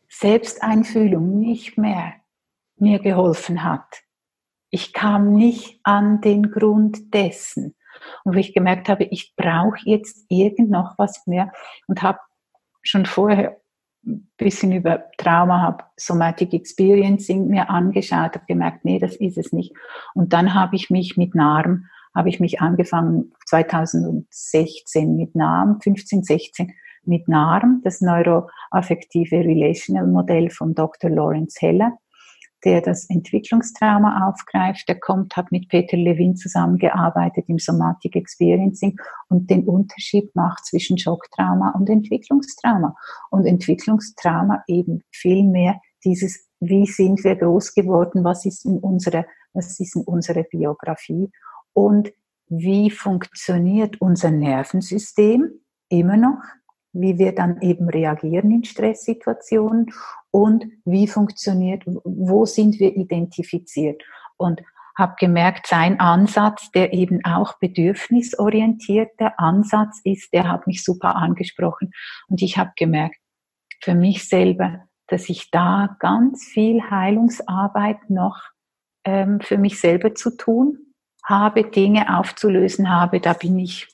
[0.09, 2.13] Selbsteinfühlung nicht mehr
[2.83, 4.03] mir geholfen hat.
[4.69, 7.75] Ich kam nicht an den Grund dessen.
[8.23, 11.51] Und wo ich gemerkt habe, ich brauche jetzt irgend noch was mehr
[11.87, 12.19] und habe
[12.81, 13.57] schon vorher
[14.05, 19.53] ein bisschen über Trauma, habe Somatic Experiencing mir angeschaut, habe gemerkt, nee, das ist es
[19.53, 19.73] nicht.
[20.13, 26.23] Und dann habe ich mich mit NARM, habe ich mich angefangen 2016 mit NARM, 15,
[26.23, 26.73] 16
[27.05, 31.09] mit NARM, das Neuroaffektive Relational Modell von Dr.
[31.09, 31.97] Lawrence Heller
[32.65, 34.87] der das Entwicklungstrauma aufgreift.
[34.87, 38.97] Der kommt, hat mit Peter Levin zusammengearbeitet im Somatic Experiencing
[39.29, 42.95] und den Unterschied macht zwischen Schocktrauma und Entwicklungstrauma.
[43.29, 49.25] Und Entwicklungstrauma eben viel mehr dieses, wie sind wir groß geworden, was ist in unserer,
[49.53, 51.29] was ist in unserer Biografie
[51.73, 52.13] und
[52.47, 55.49] wie funktioniert unser Nervensystem
[55.89, 56.41] immer noch,
[56.93, 59.87] wie wir dann eben reagieren in Stresssituationen
[60.33, 64.01] und wie funktioniert, wo sind wir identifiziert.
[64.37, 64.61] Und
[64.97, 71.91] habe gemerkt, sein Ansatz, der eben auch bedürfnisorientierter Ansatz ist, der hat mich super angesprochen.
[72.27, 73.17] Und ich habe gemerkt,
[73.81, 78.41] für mich selber, dass ich da ganz viel Heilungsarbeit noch
[79.03, 83.87] ähm, für mich selber zu tun habe, Dinge aufzulösen habe, da bin ich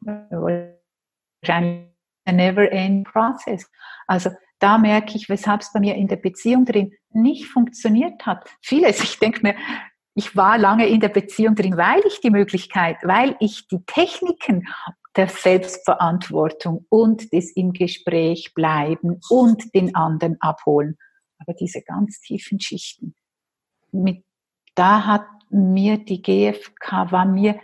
[0.00, 1.92] wahrscheinlich
[2.24, 3.70] a never end process.
[4.06, 4.30] Also
[4.62, 8.48] da merke ich, weshalb es bei mir in der Beziehung drin nicht funktioniert hat.
[8.60, 9.56] Vieles, ich denke mir,
[10.14, 14.68] ich war lange in der Beziehung drin, weil ich die Möglichkeit, weil ich die Techniken
[15.16, 20.96] der Selbstverantwortung und des im Gespräch bleiben und den anderen abholen.
[21.38, 23.14] Aber diese ganz tiefen Schichten,
[23.90, 24.24] mit,
[24.74, 27.60] da hat mir die GfK, war mir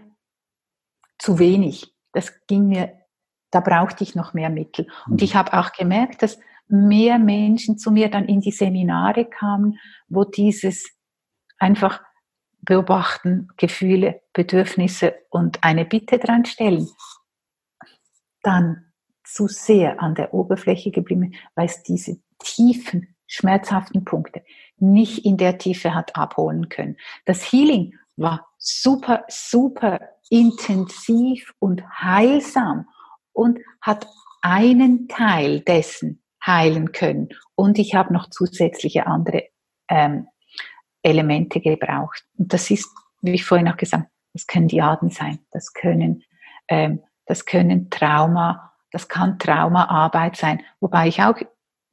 [1.18, 1.94] zu wenig.
[2.12, 2.98] Das ging mir,
[3.50, 4.88] da brauchte ich noch mehr Mittel.
[5.06, 6.38] Und ich habe auch gemerkt, dass
[6.68, 10.90] mehr Menschen zu mir dann in die Seminare kamen, wo dieses
[11.58, 12.00] einfach
[12.60, 16.88] beobachten, Gefühle, Bedürfnisse und eine Bitte dran stellen,
[18.42, 18.92] dann
[19.24, 24.42] zu sehr an der Oberfläche geblieben, weil es diese tiefen, schmerzhaften Punkte
[24.76, 26.96] nicht in der Tiefe hat abholen können.
[27.26, 30.00] Das Healing war super, super
[30.30, 32.88] intensiv und heilsam
[33.32, 34.06] und hat
[34.42, 37.28] einen Teil dessen heilen können.
[37.54, 39.44] Und ich habe noch zusätzliche andere
[39.88, 40.28] ähm,
[41.02, 42.24] Elemente gebraucht.
[42.36, 42.88] Und das ist,
[43.22, 46.22] wie ich vorhin auch gesagt habe, das können Diaden sein, das können,
[46.68, 51.36] ähm, das können Trauma, das kann Traumaarbeit sein, wobei ich auch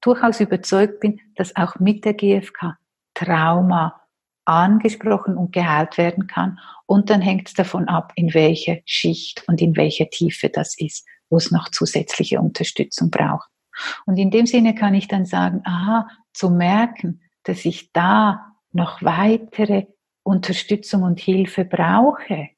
[0.01, 2.77] durchaus überzeugt bin, dass auch mit der GfK
[3.13, 4.01] Trauma
[4.45, 6.59] angesprochen und geheilt werden kann.
[6.85, 11.07] Und dann hängt es davon ab, in welcher Schicht und in welcher Tiefe das ist,
[11.29, 13.49] wo es noch zusätzliche Unterstützung braucht.
[14.05, 19.01] Und in dem Sinne kann ich dann sagen, aha, zu merken, dass ich da noch
[19.01, 19.87] weitere
[20.23, 22.49] Unterstützung und Hilfe brauche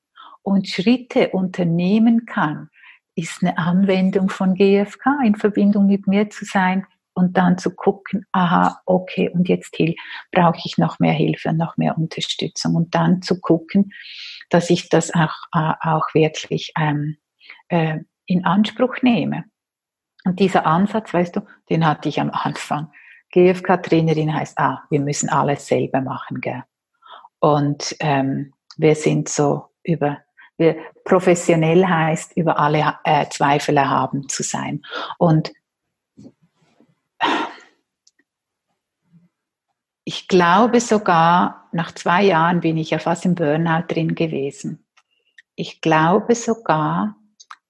[0.41, 2.69] und Schritte unternehmen kann,
[3.15, 8.25] ist eine Anwendung von GFK in Verbindung mit mir zu sein und dann zu gucken,
[8.31, 9.75] aha, okay, und jetzt
[10.31, 13.91] brauche ich noch mehr Hilfe und noch mehr Unterstützung und dann zu gucken,
[14.49, 17.17] dass ich das auch, äh, auch wirklich ähm,
[17.69, 19.45] äh, in Anspruch nehme.
[20.27, 22.91] Und dieser Ansatz, weißt du, den hatte ich am Anfang.
[23.31, 26.65] GFK-Trainerin heißt, ah, wir müssen alles selber machen, gell?
[27.39, 30.17] Und ähm, wir sind so über,
[30.57, 30.75] wir,
[31.05, 34.81] professionell heißt, über alle äh, Zweifel erhaben zu sein.
[35.17, 35.53] Und
[40.03, 44.85] ich glaube sogar, nach zwei Jahren bin ich ja fast im Burnout drin gewesen.
[45.55, 47.15] Ich glaube sogar,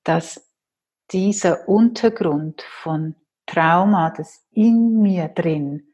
[0.04, 0.47] dass
[1.12, 5.94] dieser Untergrund von Trauma, das in mir drin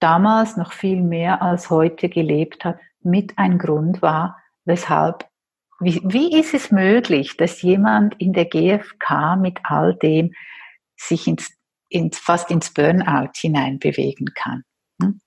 [0.00, 5.26] damals noch viel mehr als heute gelebt hat, mit ein Grund war, weshalb,
[5.80, 10.32] wie, wie ist es möglich, dass jemand in der GfK mit all dem
[10.96, 11.54] sich ins
[11.94, 14.64] ins, fast ins Burnout hinein bewegen kann.
[15.00, 15.20] Hm?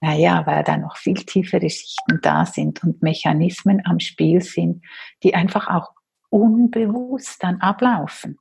[0.00, 4.82] Naja, weil da noch viel tiefere Schichten da sind und Mechanismen am Spiel sind,
[5.22, 5.92] die einfach auch
[6.30, 8.38] unbewusst dann ablaufen.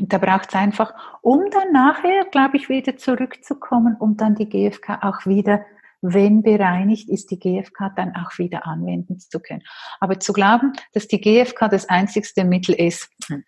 [0.00, 4.48] Und da braucht es einfach, um dann nachher, glaube ich, wieder zurückzukommen, um dann die
[4.48, 5.64] GfK auch wieder,
[6.00, 9.62] wenn bereinigt ist, die GfK dann auch wieder anwenden zu können.
[10.00, 13.44] Aber zu glauben, dass die GfK das einzigste Mittel ist, hm,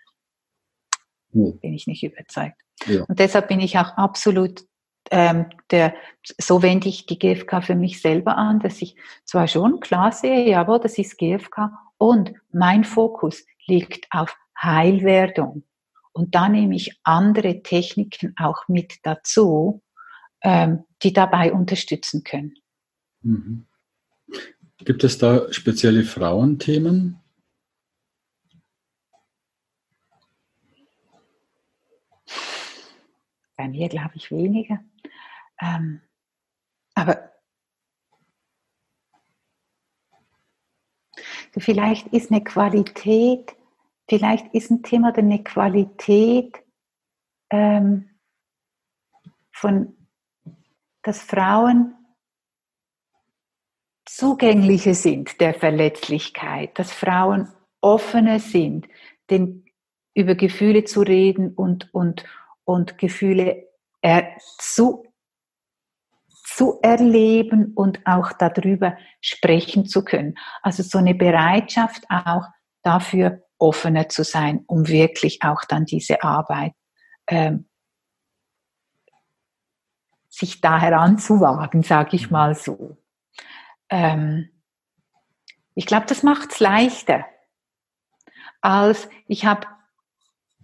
[1.33, 1.59] hm.
[1.61, 2.61] bin ich nicht überzeugt.
[2.87, 3.05] Ja.
[3.05, 4.65] Und deshalb bin ich auch absolut
[5.11, 9.81] ähm, der, so wende ich die GfK für mich selber an, dass ich zwar schon
[9.81, 11.71] klar sehe, jawohl, das ist GfK
[12.03, 15.63] und mein Fokus liegt auf Heilwerdung.
[16.13, 19.85] Und da nehme ich andere Techniken auch mit dazu,
[20.43, 22.55] ähm, die dabei unterstützen können.
[23.23, 23.67] Mhm.
[24.79, 27.19] Gibt es da spezielle Frauenthemen,
[33.55, 34.81] Bei mir glaube ich weniger.
[35.61, 36.01] Ähm,
[36.97, 37.32] aber
[41.61, 43.55] vielleicht ist eine Qualität,
[44.09, 46.63] vielleicht ist ein Thema eine Qualität
[47.51, 48.11] ähm,
[49.53, 49.95] von,
[51.03, 51.95] dass Frauen
[54.07, 57.49] zugänglicher sind der Verletzlichkeit, dass Frauen
[57.81, 58.89] offener sind,
[59.31, 59.65] den,
[60.15, 62.25] über Gefühle zu reden und, und,
[62.65, 63.69] und Gefühle
[64.03, 65.05] er, zu,
[66.57, 70.35] zu erleben und auch darüber sprechen zu können.
[70.63, 72.47] Also so eine Bereitschaft auch
[72.83, 76.73] dafür offener zu sein, um wirklich auch dann diese Arbeit
[77.29, 77.69] ähm,
[80.29, 82.97] sich da heranzuwagen, sage ich mal so.
[83.89, 84.51] Ähm,
[85.75, 87.25] ich glaube, das macht es leichter,
[88.61, 89.67] als ich habe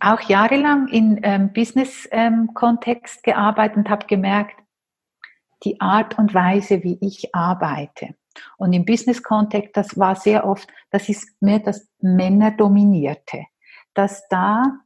[0.00, 4.57] auch jahrelang in ähm, Business-Kontext ähm, gearbeitet und habe gemerkt,
[5.64, 8.14] die Art und Weise, wie ich arbeite.
[8.56, 13.44] Und im Business-Kontext, das war sehr oft, das ist mehr das Männerdominierte,
[13.94, 14.78] dass da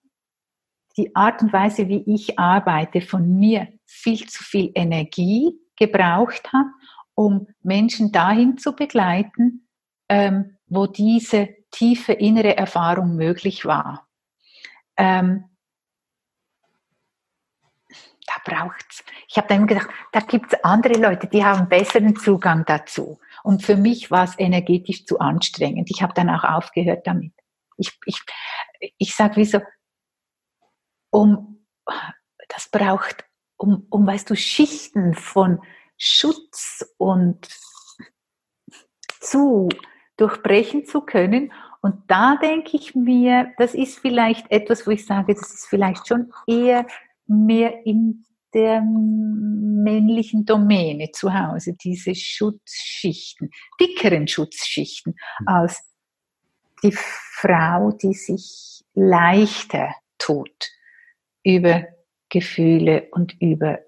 [0.97, 6.67] die Art und Weise, wie ich arbeite, von mir viel zu viel Energie gebraucht hat,
[7.15, 9.69] um Menschen dahin zu begleiten,
[10.09, 14.07] ähm, wo diese tiefe innere Erfahrung möglich war.
[14.97, 15.45] Ähm,
[18.33, 19.05] da braucht's.
[19.29, 23.19] Ich habe dann gedacht, da gibt's andere Leute, die haben besseren Zugang dazu.
[23.43, 25.91] Und für mich war es energetisch zu anstrengend.
[25.91, 27.33] Ich habe dann auch aufgehört damit.
[27.77, 28.21] Ich, ich,
[28.99, 29.61] ich sage wieso,
[31.11, 31.67] um,
[32.49, 33.25] das braucht,
[33.57, 35.61] um, um, weißt du, Schichten von
[35.97, 37.49] Schutz und
[39.21, 39.69] zu
[40.17, 41.53] durchbrechen zu können.
[41.81, 46.07] Und da denke ich mir, das ist vielleicht etwas, wo ich sage, das ist vielleicht
[46.07, 46.87] schon eher
[47.27, 53.51] mehr in der männlichen Domäne zu Hause, diese Schutzschichten,
[53.81, 55.49] dickeren Schutzschichten, mhm.
[55.49, 55.83] als
[56.83, 60.71] die Frau, die sich leichter tut,
[61.45, 61.87] über
[62.29, 63.81] Gefühle und über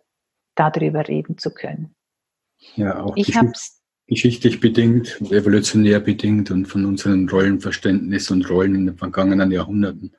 [0.54, 1.94] darüber reden zu können.
[2.76, 8.74] Ja, auch ich hab's, geschichtlich bedingt und evolutionär bedingt und von unserem Rollenverständnis und Rollen
[8.74, 10.14] in den vergangenen Jahrhunderten.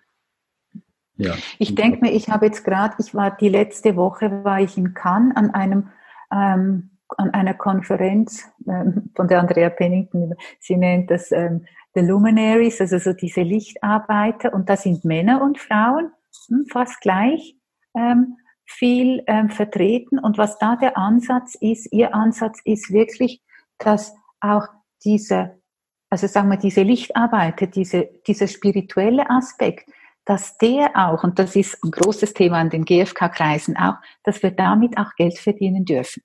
[1.18, 1.36] Ja.
[1.60, 4.94] Ich denke mir, ich habe jetzt gerade, ich war die letzte Woche war ich in
[4.94, 5.90] Cannes an einem
[6.32, 10.34] ähm, an einer Konferenz ähm, von der Andrea Pennington.
[10.60, 14.54] Sie nennt das ähm, The Luminaries, also so diese Lichtarbeiter.
[14.54, 16.12] Und da sind Männer und Frauen
[16.48, 17.56] hm, fast gleich
[17.96, 20.20] ähm, viel ähm, vertreten.
[20.20, 23.42] Und was da der Ansatz ist, ihr Ansatz ist wirklich,
[23.78, 24.68] dass auch
[25.04, 25.62] diese,
[26.10, 29.90] also sagen wir, diese Lichtarbeiter, diese, dieser spirituelle Aspekt,
[30.26, 34.52] dass der auch, und das ist ein großes Thema an den GfK-Kreisen auch, dass wir
[34.52, 36.24] damit auch Geld verdienen dürfen.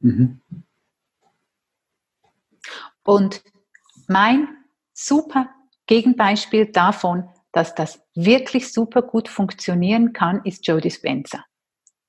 [0.00, 0.42] Mhm.
[3.04, 3.42] Und
[4.08, 4.48] mein
[4.92, 5.48] super
[5.86, 11.44] Gegenbeispiel davon, dass das wirklich super gut funktionieren kann, ist Joe Dispenza.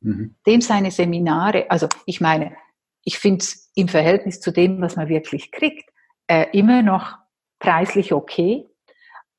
[0.01, 0.35] Mhm.
[0.45, 2.55] Dem seine Seminare, also ich meine,
[3.03, 5.89] ich finde es im Verhältnis zu dem, was man wirklich kriegt,
[6.27, 7.17] äh, immer noch
[7.59, 8.65] preislich okay.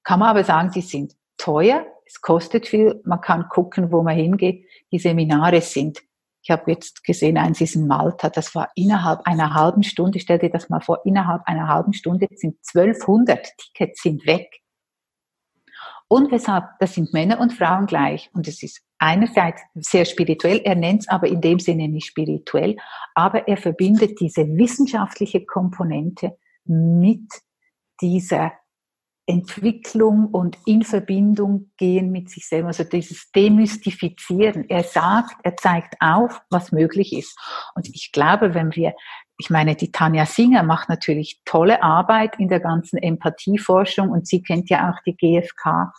[0.03, 4.16] Kann man aber sagen, die sind teuer, es kostet viel, man kann gucken, wo man
[4.16, 4.66] hingeht.
[4.93, 6.03] Die Seminare sind,
[6.43, 10.39] ich habe jetzt gesehen, eins ist in Malta, das war innerhalb einer halben Stunde, stell
[10.39, 14.61] dir das mal vor, innerhalb einer halben Stunde sind 1200 Tickets sind weg.
[16.07, 18.30] Und weshalb, das sind Männer und Frauen gleich.
[18.35, 22.76] Und es ist einerseits sehr spirituell, er nennt es aber in dem Sinne nicht spirituell,
[23.14, 27.26] aber er verbindet diese wissenschaftliche Komponente mit
[28.01, 28.53] dieser
[29.27, 34.68] Entwicklung und in Verbindung gehen mit sich selber, also dieses Demystifizieren.
[34.68, 37.39] Er sagt, er zeigt auf, was möglich ist.
[37.75, 38.95] Und ich glaube, wenn wir,
[39.39, 44.43] ich meine, die Tanja Singer macht natürlich tolle Arbeit in der ganzen Empathieforschung und sie
[44.43, 45.93] kennt ja auch die GfK,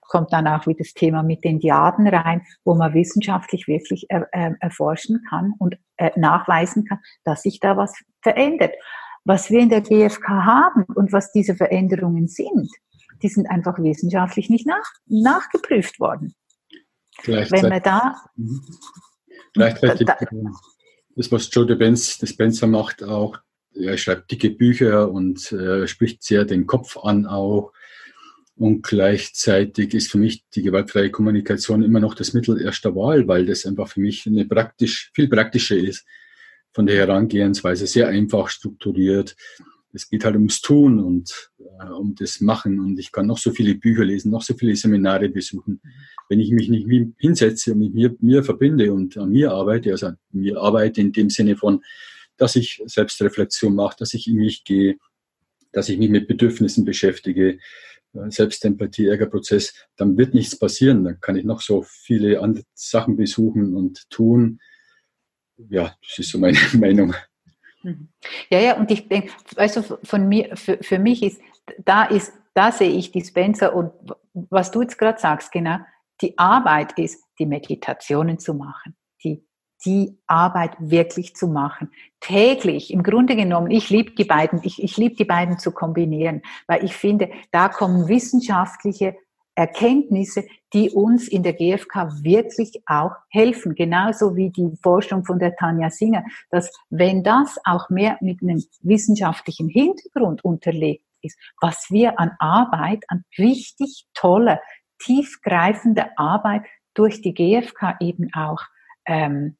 [0.00, 5.22] kommt dann auch wie das Thema mit den Diaden rein, wo man wissenschaftlich wirklich erforschen
[5.28, 8.72] kann und äh, nachweisen kann, dass sich da was verändert
[9.24, 12.68] was wir in der GfK haben und was diese Veränderungen sind,
[13.22, 16.34] die sind einfach wissenschaftlich nicht nach, nachgeprüft worden.
[17.24, 18.16] Wenn man da.
[18.36, 18.62] Mhm.
[19.54, 20.16] Gleichzeitig, da,
[21.14, 23.38] das, was Joe Dispenza macht, auch,
[23.74, 27.72] er schreibt dicke Bücher und äh, spricht sehr den Kopf an auch.
[28.54, 33.46] Und gleichzeitig ist für mich die gewaltfreie Kommunikation immer noch das Mittel erster Wahl, weil
[33.46, 36.04] das einfach für mich eine praktisch, viel praktischer ist
[36.72, 39.36] von der Herangehensweise sehr einfach strukturiert.
[39.92, 42.80] Es geht halt ums Tun und äh, um das Machen.
[42.80, 45.80] Und ich kann noch so viele Bücher lesen, noch so viele Seminare besuchen.
[46.28, 46.86] Wenn ich mich nicht
[47.18, 51.12] hinsetze und mit mir, mir verbinde und an mir arbeite, also an mir arbeite in
[51.12, 51.82] dem Sinne von,
[52.38, 54.96] dass ich Selbstreflexion mache, dass ich in mich gehe,
[55.72, 57.58] dass ich mich mit Bedürfnissen beschäftige,
[58.14, 61.04] äh, Selbstempathie, Ärgerprozess, dann wird nichts passieren.
[61.04, 64.58] Dann kann ich noch so viele andere Sachen besuchen und tun
[65.68, 67.14] ja, das ist so meine Meinung.
[67.82, 68.08] Mhm.
[68.50, 71.40] Ja, ja, und ich denke, also von mir, für, für mich ist,
[71.84, 73.92] da ist, da sehe ich Dispenser und
[74.34, 75.78] was du jetzt gerade sagst, genau,
[76.20, 79.44] die Arbeit ist, die Meditationen zu machen, die,
[79.84, 81.90] die Arbeit wirklich zu machen.
[82.20, 86.42] Täglich, im Grunde genommen, ich liebe die beiden, ich, ich liebe die beiden zu kombinieren,
[86.68, 89.16] weil ich finde, da kommen wissenschaftliche
[89.54, 93.74] Erkenntnisse, die uns in der GfK wirklich auch helfen.
[93.74, 98.62] Genauso wie die Forschung von der Tanja Singer, dass wenn das auch mehr mit einem
[98.80, 104.60] wissenschaftlichen Hintergrund unterlegt ist, was wir an Arbeit, an richtig toller,
[104.98, 106.62] tiefgreifender Arbeit
[106.94, 108.62] durch die GfK eben auch
[109.06, 109.56] ähm,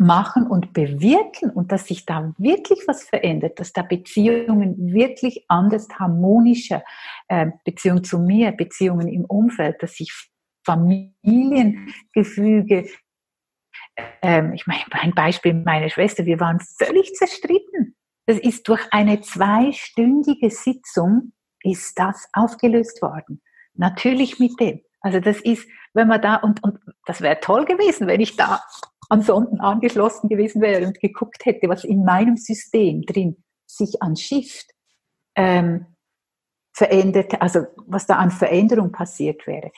[0.00, 5.88] machen und bewirken und dass sich da wirklich was verändert, dass da Beziehungen wirklich anders
[5.90, 6.82] harmonischer,
[7.28, 10.10] äh, Beziehung zu mir, Beziehungen im Umfeld, dass sich
[10.64, 12.88] Familiengefüge,
[14.22, 17.94] ähm, ich meine, ein Beispiel meiner Schwester, wir waren völlig zerstritten.
[18.24, 23.42] Das ist durch eine zweistündige Sitzung ist das aufgelöst worden.
[23.74, 24.80] Natürlich mit dem.
[25.02, 28.62] Also das ist, wenn man da, und, und das wäre toll gewesen, wenn ich da
[29.10, 34.16] am Sonden angeschlossen gewesen wäre und geguckt hätte, was in meinem System drin sich an
[34.16, 34.70] Shift
[35.34, 35.86] ähm,
[36.72, 39.72] verändert, also was da an Veränderung passiert wäre.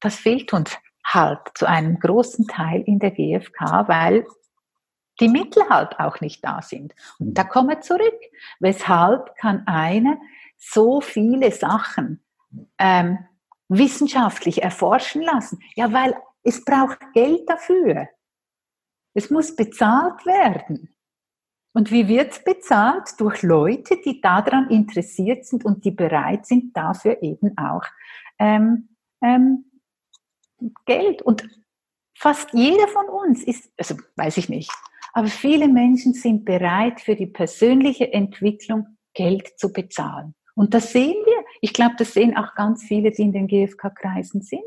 [0.00, 4.26] Das fehlt uns halt zu einem großen Teil in der GfK, weil
[5.20, 6.94] die Mittel halt auch nicht da sind.
[7.18, 8.20] Und da kommen wir zurück.
[8.60, 10.18] Weshalb kann einer
[10.58, 12.22] so viele Sachen
[12.78, 13.18] ähm,
[13.68, 15.60] wissenschaftlich erforschen lassen?
[15.74, 18.08] Ja, weil es braucht Geld dafür.
[19.18, 20.94] Es muss bezahlt werden.
[21.74, 23.08] Und wie wird es bezahlt?
[23.18, 27.82] Durch Leute, die daran interessiert sind und die bereit sind, dafür eben auch
[28.38, 28.90] ähm,
[29.20, 29.64] ähm,
[30.86, 31.22] Geld.
[31.22, 31.48] Und
[32.16, 34.70] fast jeder von uns ist, also weiß ich nicht,
[35.12, 40.36] aber viele Menschen sind bereit, für die persönliche Entwicklung Geld zu bezahlen.
[40.54, 41.44] Und das sehen wir.
[41.60, 44.62] Ich glaube, das sehen auch ganz viele, die in den GfK-Kreisen sind.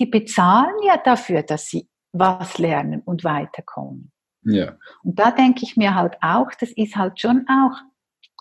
[0.00, 4.12] Die bezahlen ja dafür, dass sie was lernen und weiterkommen.
[4.42, 4.76] Ja.
[5.02, 7.78] Und da denke ich mir halt auch, das ist halt schon auch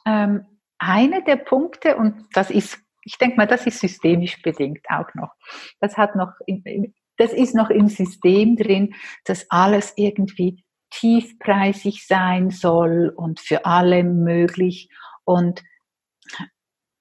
[0.05, 0.45] ähm,
[0.79, 5.33] einer der Punkte und das ist, ich denke mal, das ist systemisch bedingt auch noch.
[5.79, 6.31] Das hat noch,
[7.17, 8.95] das ist noch im System drin,
[9.25, 14.89] dass alles irgendwie tiefpreisig sein soll und für alle möglich.
[15.23, 15.63] Und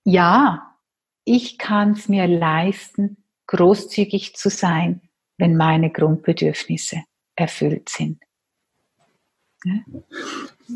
[0.05, 0.77] ja,
[1.25, 5.10] ich kann es mir leisten, großzügig zu sein,
[5.41, 7.03] wenn meine Grundbedürfnisse
[7.35, 8.23] erfüllt sind.
[9.65, 9.75] Ja?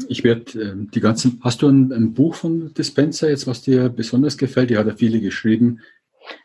[0.08, 1.40] Ich werde äh, die ganzen.
[1.42, 4.70] Hast du ein, ein, Buch von Dispenser jetzt, was dir besonders gefällt?
[4.70, 5.80] Die hat er viele geschrieben.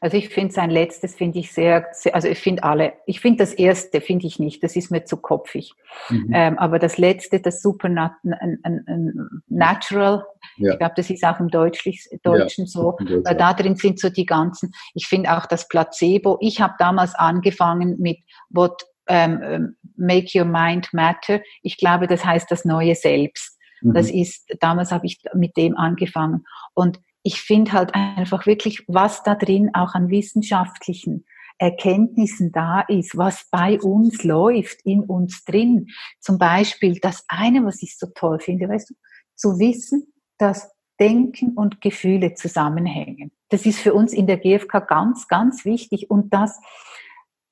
[0.01, 3.39] Also ich finde sein letztes finde ich sehr, sehr, also ich finde alle, ich finde
[3.39, 5.73] das erste finde ich nicht, das ist mir zu kopfig.
[6.09, 6.31] Mhm.
[6.33, 10.25] Ähm, aber das letzte, das Supernatural,
[10.57, 10.71] ja.
[10.71, 14.09] ich glaube, das ist auch im Deutschlich, Deutschen ja, so, weil da drin sind so
[14.09, 18.19] die ganzen, ich finde auch das Placebo, ich habe damals angefangen mit
[18.49, 23.57] What ähm, Make Your Mind Matter, ich glaube, das heißt das neue Selbst.
[23.81, 23.93] Mhm.
[23.93, 29.23] Das ist, damals habe ich mit dem angefangen und ich finde halt einfach wirklich, was
[29.23, 31.25] da drin auch an wissenschaftlichen
[31.57, 35.87] Erkenntnissen da ist, was bei uns läuft, in uns drin.
[36.19, 38.93] Zum Beispiel das eine, was ich so toll finde, weißt du,
[39.35, 43.31] zu wissen, dass Denken und Gefühle zusammenhängen.
[43.49, 46.59] Das ist für uns in der GfK ganz, ganz wichtig und dass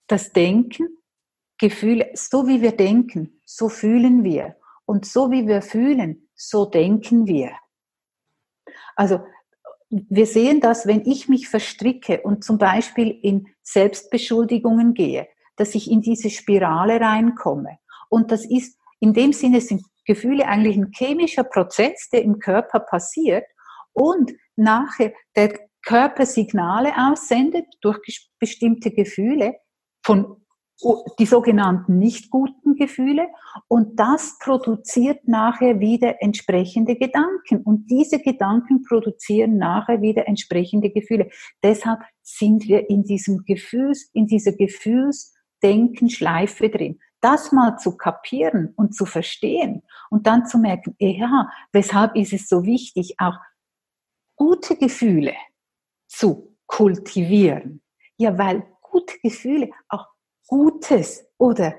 [0.07, 0.87] das Denken,
[1.57, 4.55] Gefühle, so wie wir denken, so fühlen wir
[4.85, 7.51] und so wie wir fühlen, so denken wir.
[8.95, 9.25] Also
[9.89, 15.89] wir sehen das, wenn ich mich verstricke und zum Beispiel in Selbstbeschuldigungen gehe, dass ich
[15.89, 17.79] in diese Spirale reinkomme.
[18.09, 22.79] Und das ist, in dem Sinne sind Gefühle eigentlich ein chemischer Prozess, der im Körper
[22.79, 23.45] passiert
[23.93, 29.55] und nachher der Körper Signale aussendet durch bestimmte Gefühle
[30.03, 30.45] von
[31.19, 33.29] die sogenannten nicht guten Gefühle
[33.67, 41.31] und das produziert nachher wieder entsprechende Gedanken und diese Gedanken produzieren nachher wieder entsprechende Gefühle.
[41.63, 46.99] Deshalb sind wir in diesem Gefühls, in dieser Gefühlsdenken-Schleife drin.
[47.21, 52.47] Das mal zu kapieren und zu verstehen und dann zu merken, ja, weshalb ist es
[52.47, 53.39] so wichtig, auch
[54.35, 55.33] gute Gefühle
[56.07, 57.81] zu kultivieren?
[58.17, 60.05] Ja, weil gute Gefühle auch
[60.47, 61.75] Gutes oder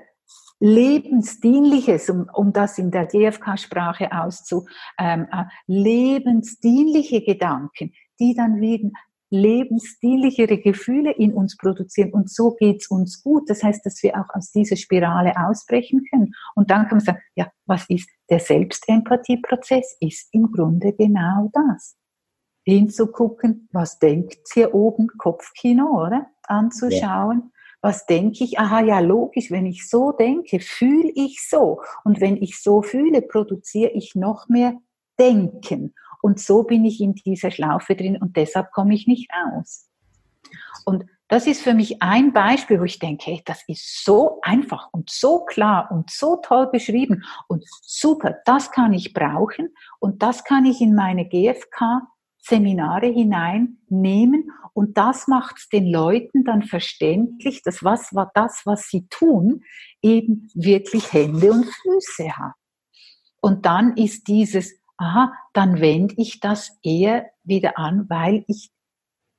[0.59, 4.65] Lebensdienliches, um, um das in der GfK-Sprache auszu,
[4.97, 8.89] ähm, äh, lebensdienliche Gedanken, die dann wieder
[9.31, 13.47] lebensdienlichere Gefühle in uns produzieren und so geht's uns gut.
[13.47, 16.33] Das heißt, dass wir auch aus dieser Spirale ausbrechen können.
[16.55, 19.97] Und dann kann man sagen, ja, was ist der Selbstempathieprozess?
[19.99, 21.95] Ist im Grunde genau das.
[22.65, 26.27] Hinzugucken, was denkt hier oben, Kopfkino, oder?
[26.43, 27.43] Anzuschauen.
[27.45, 28.59] Ja was denke ich?
[28.59, 31.81] Aha, ja, logisch, wenn ich so denke, fühle ich so.
[32.03, 34.75] Und wenn ich so fühle, produziere ich noch mehr
[35.19, 35.93] Denken.
[36.21, 39.89] Und so bin ich in dieser Schlaufe drin und deshalb komme ich nicht raus.
[40.85, 44.89] Und das ist für mich ein Beispiel, wo ich denke, hey, das ist so einfach
[44.91, 49.69] und so klar und so toll beschrieben und super, das kann ich brauchen
[49.99, 52.01] und das kann ich in meine GFK
[52.49, 58.87] Seminare hineinnehmen und das macht es den Leuten dann verständlich, dass was war das, was
[58.87, 59.63] sie tun,
[60.01, 62.53] eben wirklich Hände und Füße hat.
[63.41, 68.71] Und dann ist dieses, aha, dann wende ich das eher wieder an, weil ich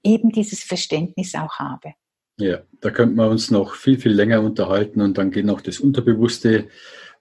[0.03, 1.95] eben dieses Verständnis auch habe.
[2.39, 5.79] Ja, da könnten wir uns noch viel, viel länger unterhalten und dann geht noch das
[5.79, 6.69] Unterbewusste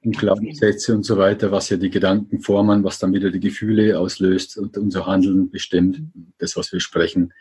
[0.04, 4.00] und Glaubenssätze und so weiter, was ja die Gedanken formen, was dann wieder die Gefühle
[4.00, 6.02] auslöst und unser Handeln bestimmt,
[6.38, 7.34] das, was wir sprechen.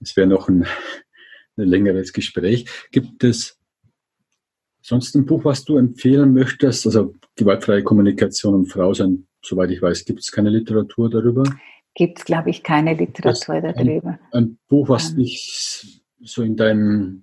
[0.00, 0.66] Das wäre noch ein,
[1.56, 2.66] ein längeres Gespräch.
[2.92, 3.58] Gibt es
[4.80, 6.86] sonst ein Buch, was du empfehlen möchtest?
[6.86, 11.44] Also gewaltfreie Kommunikation und Frau sein, soweit ich weiß, gibt es keine Literatur darüber?
[11.94, 14.18] Gibt es, glaube ich, keine Literatur darüber.
[14.32, 15.16] Ein, ein Buch, was ähm.
[15.16, 17.22] dich so in deinem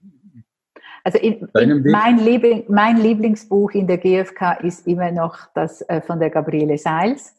[1.03, 6.01] also in, in mein, Liebling, mein, Lieblingsbuch in der GfK ist immer noch das äh,
[6.01, 7.35] von der Gabriele Seils.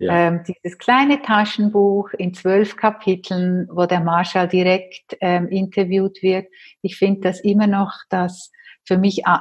[0.00, 0.28] Ja.
[0.28, 6.46] Ähm, dieses kleine Taschenbuch in zwölf Kapiteln, wo der Marschall direkt ähm, interviewt wird.
[6.82, 8.52] Ich finde das immer noch das
[8.84, 9.38] für mich äh,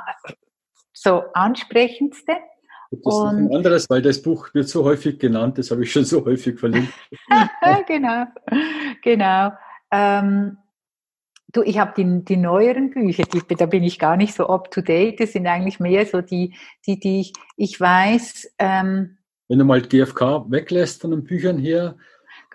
[0.93, 2.33] so ansprechendste.
[2.89, 6.05] Das ist ein anderes, weil das Buch wird so häufig genannt, das habe ich schon
[6.05, 6.91] so häufig verlinkt.
[7.87, 8.25] genau,
[9.03, 9.51] genau.
[9.91, 10.57] Ähm,
[11.53, 14.69] Du, ich habe die, die neueren Bücher, die, da bin ich gar nicht so up
[14.69, 15.19] to date.
[15.19, 18.55] Das sind eigentlich mehr so die, die, die ich, ich weiß.
[18.59, 19.17] Ähm,
[19.47, 21.95] Wenn du mal GFK weglässt von den Büchern her.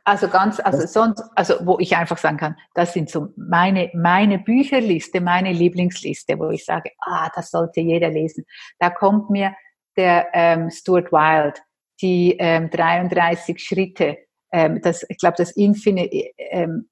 [0.04, 4.38] Also ganz, also sonst, also wo ich einfach sagen kann, das sind so meine, meine
[4.38, 8.44] Bücherliste, meine Lieblingsliste, wo ich sage, ah, das sollte jeder lesen.
[8.78, 9.54] Da kommt mir
[9.96, 11.60] der ähm, Stuart Wilde,
[12.00, 14.18] die ähm, 33 Schritte,
[14.52, 16.88] ähm, das, ich glaube, das Infinite, ähm,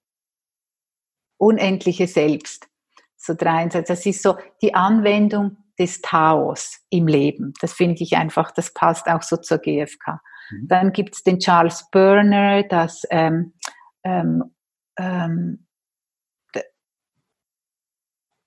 [1.41, 2.69] unendliche Selbst.
[3.17, 3.89] So dreinsatz.
[3.89, 7.55] Das ist so die Anwendung des Taos im Leben.
[7.61, 10.21] Das finde ich einfach, das passt auch so zur GfK.
[10.51, 10.69] Mhm.
[10.69, 13.55] Dann gibt's den Charles Burner, das, ähm,
[14.05, 14.45] ähm,
[14.99, 15.67] ähm,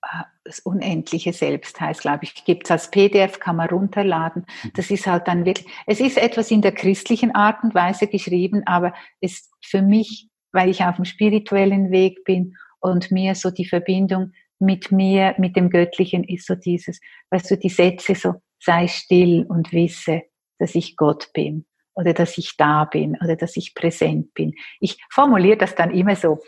[0.02, 4.46] ah, das unendliche Selbst heißt, glaube ich, gibt's als PDF, kann man runterladen.
[4.62, 4.72] Mhm.
[4.74, 8.62] Das ist halt dann wirklich, es ist etwas in der christlichen Art und Weise geschrieben,
[8.66, 13.64] aber ist für mich, weil ich auf dem spirituellen Weg bin und mir so die
[13.64, 18.86] Verbindung mit mir, mit dem Göttlichen ist so dieses, weißt du, die Sätze so, sei
[18.88, 20.22] still und wisse,
[20.58, 21.64] dass ich Gott bin
[21.94, 24.52] oder dass ich da bin oder dass ich präsent bin.
[24.80, 26.42] Ich formuliere das dann immer so.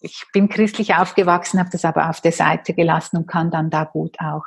[0.00, 3.84] Ich bin christlich aufgewachsen, habe das aber auf der Seite gelassen und kann dann da
[3.84, 4.44] gut auch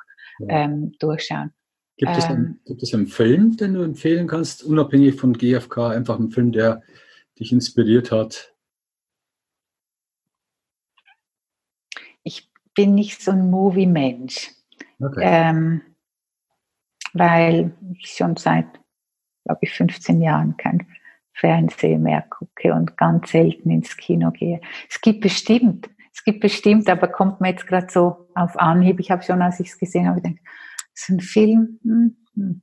[0.47, 1.51] ähm, durchschauen.
[1.97, 5.89] Gibt es, einen, ähm, gibt es einen Film, den du empfehlen kannst, unabhängig von GFK,
[5.89, 6.81] einfach einen Film, der
[7.37, 8.55] dich inspiriert hat,
[12.79, 14.51] bin nicht so ein Movie-Mensch.
[15.01, 15.21] Okay.
[15.21, 15.81] Ähm,
[17.11, 18.67] weil ich schon seit,
[19.43, 20.87] glaube ich, 15 Jahren kein
[21.33, 24.61] Fernsehen mehr gucke und ganz selten ins Kino gehe.
[24.89, 29.01] Es gibt bestimmt, es gibt bestimmt, aber kommt mir jetzt gerade so auf Anhieb.
[29.01, 30.41] Ich habe schon, als ich es gesehen habe, gedacht,
[30.93, 32.61] ist ein Film, hm, hm,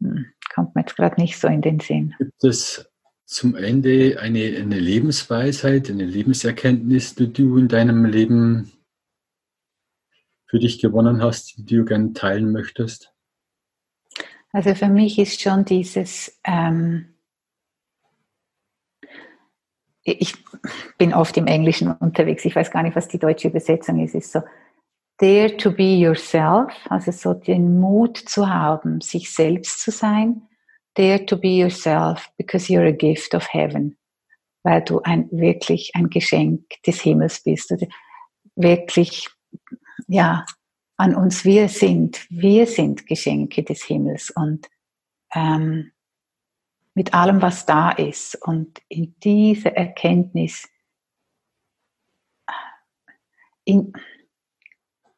[0.00, 2.16] hm, kommt mir jetzt gerade nicht so in den Sinn.
[2.18, 2.90] Gibt es
[3.24, 8.72] zum Ende eine, eine Lebensweisheit, eine Lebenserkenntnis, die du in deinem Leben
[10.46, 13.12] für dich gewonnen hast, die du gerne teilen möchtest?
[14.52, 17.14] Also für mich ist schon dieses, ähm,
[20.02, 20.34] ich
[20.98, 24.30] bin oft im Englischen unterwegs, ich weiß gar nicht, was die deutsche Übersetzung ist, ist
[24.30, 24.42] so,
[25.16, 30.42] dare to be yourself, also so den Mut zu haben, sich selbst zu sein
[30.94, 33.96] Dare to be yourself because you're a gift of heaven.
[34.62, 37.74] Weil du ein, wirklich ein Geschenk des Himmels bist.
[38.56, 39.28] Wirklich,
[40.06, 40.44] ja,
[40.96, 42.26] an uns wir sind.
[42.30, 44.68] Wir sind Geschenke des Himmels und
[45.34, 45.92] ähm,
[46.94, 48.36] mit allem, was da ist.
[48.42, 50.68] Und in diese Erkenntnis,
[53.64, 53.92] in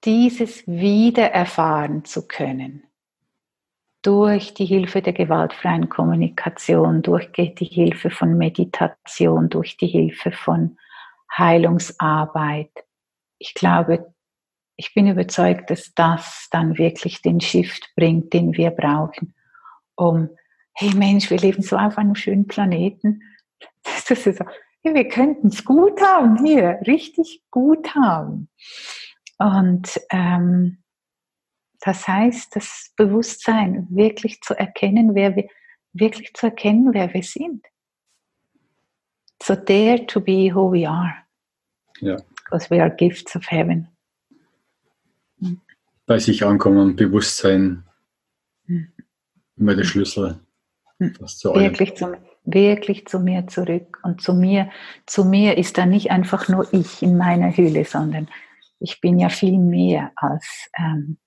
[0.04, 2.85] dieses Wiedererfahren zu können,
[4.06, 10.78] durch die Hilfe der gewaltfreien Kommunikation, durch die Hilfe von Meditation, durch die Hilfe von
[11.36, 12.70] Heilungsarbeit.
[13.38, 14.14] Ich glaube,
[14.76, 19.34] ich bin überzeugt, dass das dann wirklich den Shift bringt, den wir brauchen,
[19.96, 20.28] um,
[20.74, 23.22] hey Mensch, wir leben so auf einem schönen Planeten.
[24.08, 24.44] Das ist so,
[24.82, 28.48] hey, wir könnten es gut haben hier, richtig gut haben.
[29.38, 30.78] Und ähm,
[31.80, 35.48] das heißt, das Bewusstsein wirklich zu erkennen, wer wir,
[35.92, 37.64] wirklich zu erkennen, wer wir sind.
[39.42, 41.14] So dare to be who we are.
[42.00, 42.16] Ja.
[42.44, 43.88] Because we are gifts of heaven.
[46.06, 47.84] Bei sich ankommen, Bewusstsein,
[48.66, 48.92] mhm.
[49.56, 50.40] immer der Schlüssel.
[50.98, 51.14] Mhm.
[51.18, 53.98] Wirklich zum, wirklich zu mir zurück.
[54.02, 54.70] Und zu mir,
[55.04, 58.28] zu mir ist da nicht einfach nur ich in meiner Hülle, sondern
[58.78, 61.18] ich bin ja viel mehr als ähm,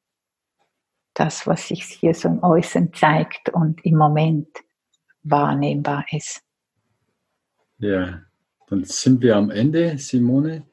[1.19, 4.47] das, was sich hier so im Äußeren zeigt und im Moment
[5.23, 6.41] wahrnehmbar ist.
[7.77, 8.21] Ja,
[8.67, 10.67] dann sind wir am Ende, Simone.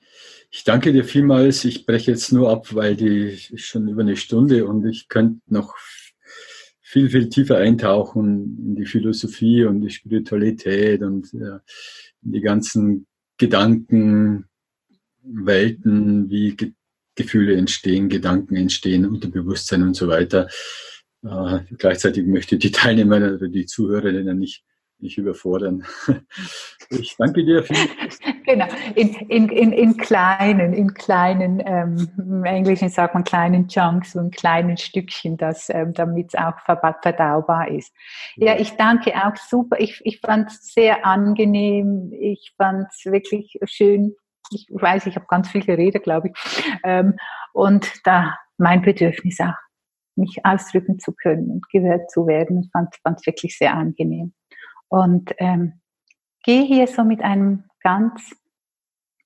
[0.50, 1.64] Ich danke dir vielmals.
[1.64, 5.74] Ich breche jetzt nur ab, weil die schon über eine Stunde und ich könnte noch
[6.80, 11.60] viel, viel tiefer eintauchen in die Philosophie und die Spiritualität und ja,
[12.20, 13.06] die ganzen
[13.38, 14.46] Gedanken,
[15.22, 16.56] Welten, wie
[17.16, 20.48] Gefühle entstehen, Gedanken entstehen, Unterbewusstsein und so weiter.
[21.24, 24.64] Äh, gleichzeitig möchte die Teilnehmer oder die Zuhörerinnen nicht
[24.98, 25.84] nicht überfordern.
[26.88, 27.64] Ich danke dir.
[27.64, 27.76] Viel.
[28.44, 34.14] Genau, in, in, in, in kleinen, in kleinen, ähm, im Englischen sagt man kleinen Chunks
[34.14, 35.36] und kleinen Stückchen,
[35.70, 37.92] ähm, damit es auch verdaubar ist.
[38.36, 39.80] Ja, ich danke auch super.
[39.80, 42.12] Ich, ich fand es sehr angenehm.
[42.12, 44.14] Ich fand es wirklich schön.
[44.50, 46.64] Ich weiß, ich habe ganz viel geredet, glaube ich.
[46.84, 47.16] Ähm,
[47.52, 49.54] und da mein Bedürfnis auch,
[50.14, 52.70] mich ausdrücken zu können und gehört zu werden.
[52.72, 54.32] Fand es wirklich sehr angenehm.
[54.88, 55.80] Und ähm,
[56.44, 58.34] gehe hier so mit einem ganz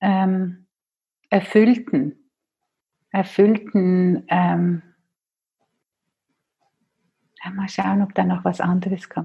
[0.01, 0.67] ähm,
[1.29, 2.31] erfüllten,
[3.13, 4.83] erfüllten, ähm,
[7.55, 9.19] mal schauen, ob da noch was anderes kommt.